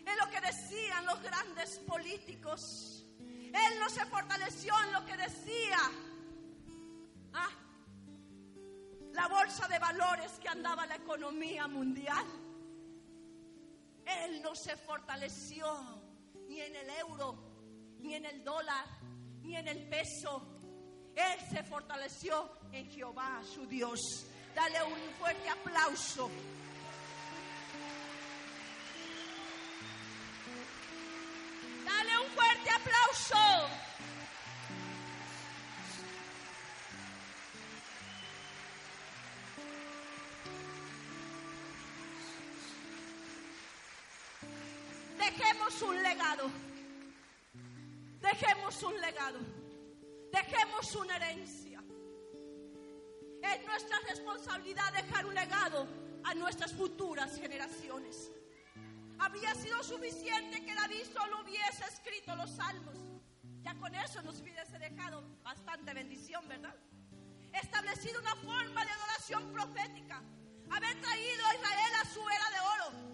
en 0.05 0.17
lo 0.17 0.29
que 0.29 0.41
decían 0.41 1.05
los 1.05 1.21
grandes 1.23 1.79
políticos. 1.79 3.05
Él 3.19 3.79
no 3.79 3.89
se 3.89 4.05
fortaleció 4.07 4.73
en 4.85 4.91
lo 4.91 5.05
que 5.05 5.15
decía 5.15 5.79
ah, 7.33 7.49
la 9.13 9.27
bolsa 9.29 9.67
de 9.69 9.79
valores 9.79 10.31
que 10.41 10.49
andaba 10.49 10.85
la 10.85 10.95
economía 10.95 11.67
mundial. 11.67 12.25
Él 14.19 14.41
no 14.41 14.55
se 14.55 14.75
fortaleció 14.77 15.65
ni 16.47 16.61
en 16.61 16.75
el 16.75 16.89
euro, 16.89 17.37
ni 17.99 18.15
en 18.15 18.25
el 18.25 18.43
dólar, 18.43 18.85
ni 19.41 19.55
en 19.55 19.67
el 19.67 19.87
peso. 19.87 20.41
Él 21.15 21.39
se 21.49 21.63
fortaleció 21.63 22.51
en 22.71 22.89
Jehová, 22.89 23.41
su 23.43 23.65
Dios. 23.65 23.99
Dale 24.55 24.83
un 24.83 24.99
fuerte 25.19 25.49
aplauso. 25.49 26.29
Dale 31.85 32.19
un 32.19 32.31
fuerte 32.31 32.69
aplauso. 32.69 33.90
Dejemos 45.61 45.81
un 45.83 46.03
legado. 46.03 46.51
Dejemos 48.19 48.83
un 48.83 48.99
legado. 48.99 49.39
Dejemos 50.31 50.95
una 50.95 51.15
herencia. 51.17 51.83
Es 53.43 53.65
nuestra 53.67 53.99
responsabilidad 54.09 54.91
dejar 54.91 55.27
un 55.27 55.35
legado 55.35 55.87
a 56.23 56.33
nuestras 56.33 56.73
futuras 56.73 57.37
generaciones. 57.37 58.31
Habría 59.19 59.53
sido 59.53 59.83
suficiente 59.83 60.65
que 60.65 60.73
David 60.73 61.03
solo 61.13 61.41
hubiese 61.41 61.83
escrito 61.87 62.35
los 62.35 62.49
salmos. 62.49 62.95
Ya 63.61 63.75
con 63.75 63.93
eso 63.93 64.23
nos 64.23 64.41
hubiese 64.41 64.79
dejado 64.79 65.23
bastante 65.43 65.93
bendición, 65.93 66.47
¿verdad? 66.47 66.75
Establecido 67.53 68.19
una 68.19 68.35
forma 68.37 68.83
de 68.83 68.91
adoración 68.91 69.51
profética. 69.51 70.23
Haber 70.71 70.99
traído 71.01 71.45
a 71.45 71.55
Israel 71.55 71.93
a 72.01 72.05
su 72.05 72.19
era 72.29 72.49
de 72.49 72.59
oro 72.59 73.10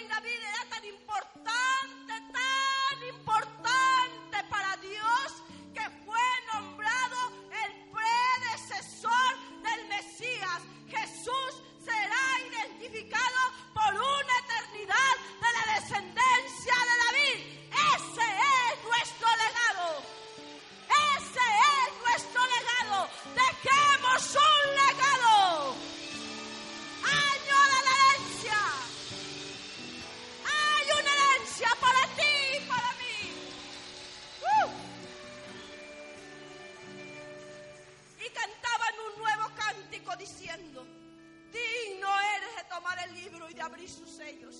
rey 0.00 0.08
David 0.08 0.40
era 0.42 0.64
tan 0.70 0.84
importante, 0.84 2.12
tan 2.32 3.08
importante 3.08 4.44
para 4.48 4.76
Dios 4.76 5.26
que 5.74 5.84
fue 6.04 6.28
nombrado 6.52 7.18
el 7.64 7.72
predecesor 7.90 9.32
del 9.62 9.88
Mesías. 9.88 10.60
Jesús 10.88 11.62
será 11.84 12.24
identificado 12.48 13.40
por 13.74 13.94
una 13.94 14.34
eternidad 14.44 15.14
de 15.42 15.50
la 15.56 15.74
descendencia 15.74 16.74
de 16.88 16.94
David. 17.04 17.38
Ese 17.96 18.26
es 18.56 18.84
nuestro 18.84 19.28
legado. 19.44 20.02
Ese 21.16 21.46
es 21.76 21.88
nuestro 22.06 22.40
legado. 22.46 23.08
Dejemos 23.34 24.36
diciendo, 40.16 40.84
digno 41.52 42.08
eres 42.36 42.56
de 42.56 42.64
tomar 42.68 42.98
el 43.06 43.14
libro 43.14 43.48
y 43.50 43.54
de 43.54 43.62
abrir 43.62 43.88
sus 43.88 44.10
sellos, 44.10 44.56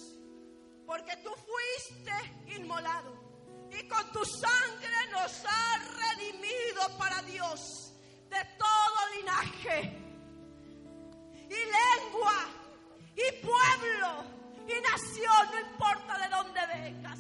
porque 0.87 1.17
tú 1.19 1.31
fuiste 1.31 2.57
inmolado 2.57 3.31
y 3.71 3.87
con 3.89 4.13
tu 4.13 4.25
sangre 4.25 5.11
nos 5.13 5.45
has 5.45 5.97
redimido 5.97 6.99
para 6.99 7.23
Dios 7.23 7.93
de 8.29 8.45
todo 8.59 9.17
linaje 9.17 9.97
y 11.49 11.55
lengua 11.55 12.47
y 13.15 13.47
pueblo 13.47 14.25
y 14.67 14.81
nación, 14.81 15.51
no 15.53 15.61
importa 15.61 16.19
de 16.19 16.29
dónde 16.29 16.61
vengas, 16.67 17.19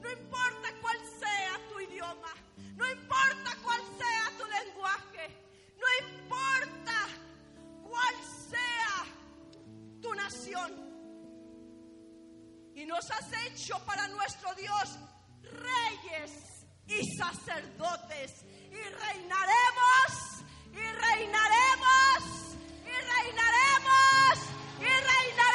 no 0.00 0.10
importa 0.10 0.68
cuál 0.80 0.98
sea 1.18 1.68
tu 1.68 1.80
idioma, 1.80 2.34
no 2.76 2.90
importa 2.90 3.56
cuál 3.62 3.80
sea 3.98 4.38
tu 4.38 4.46
lenguaje, 4.46 5.28
no 5.78 6.06
importa 6.06 6.79
cual 7.90 8.14
sea 8.50 9.04
tu 10.00 10.14
nación. 10.14 10.70
Y 12.74 12.86
nos 12.86 13.10
has 13.10 13.32
hecho 13.46 13.78
para 13.84 14.06
nuestro 14.08 14.54
Dios 14.54 14.98
reyes 15.42 16.32
y 16.86 17.04
sacerdotes. 17.16 18.44
Y 18.70 18.82
reinaremos, 19.04 20.10
y 20.72 20.86
reinaremos, 21.04 22.56
y 22.84 22.96
reinaremos, 23.12 24.38
y 24.78 24.84
reinaremos 24.84 25.49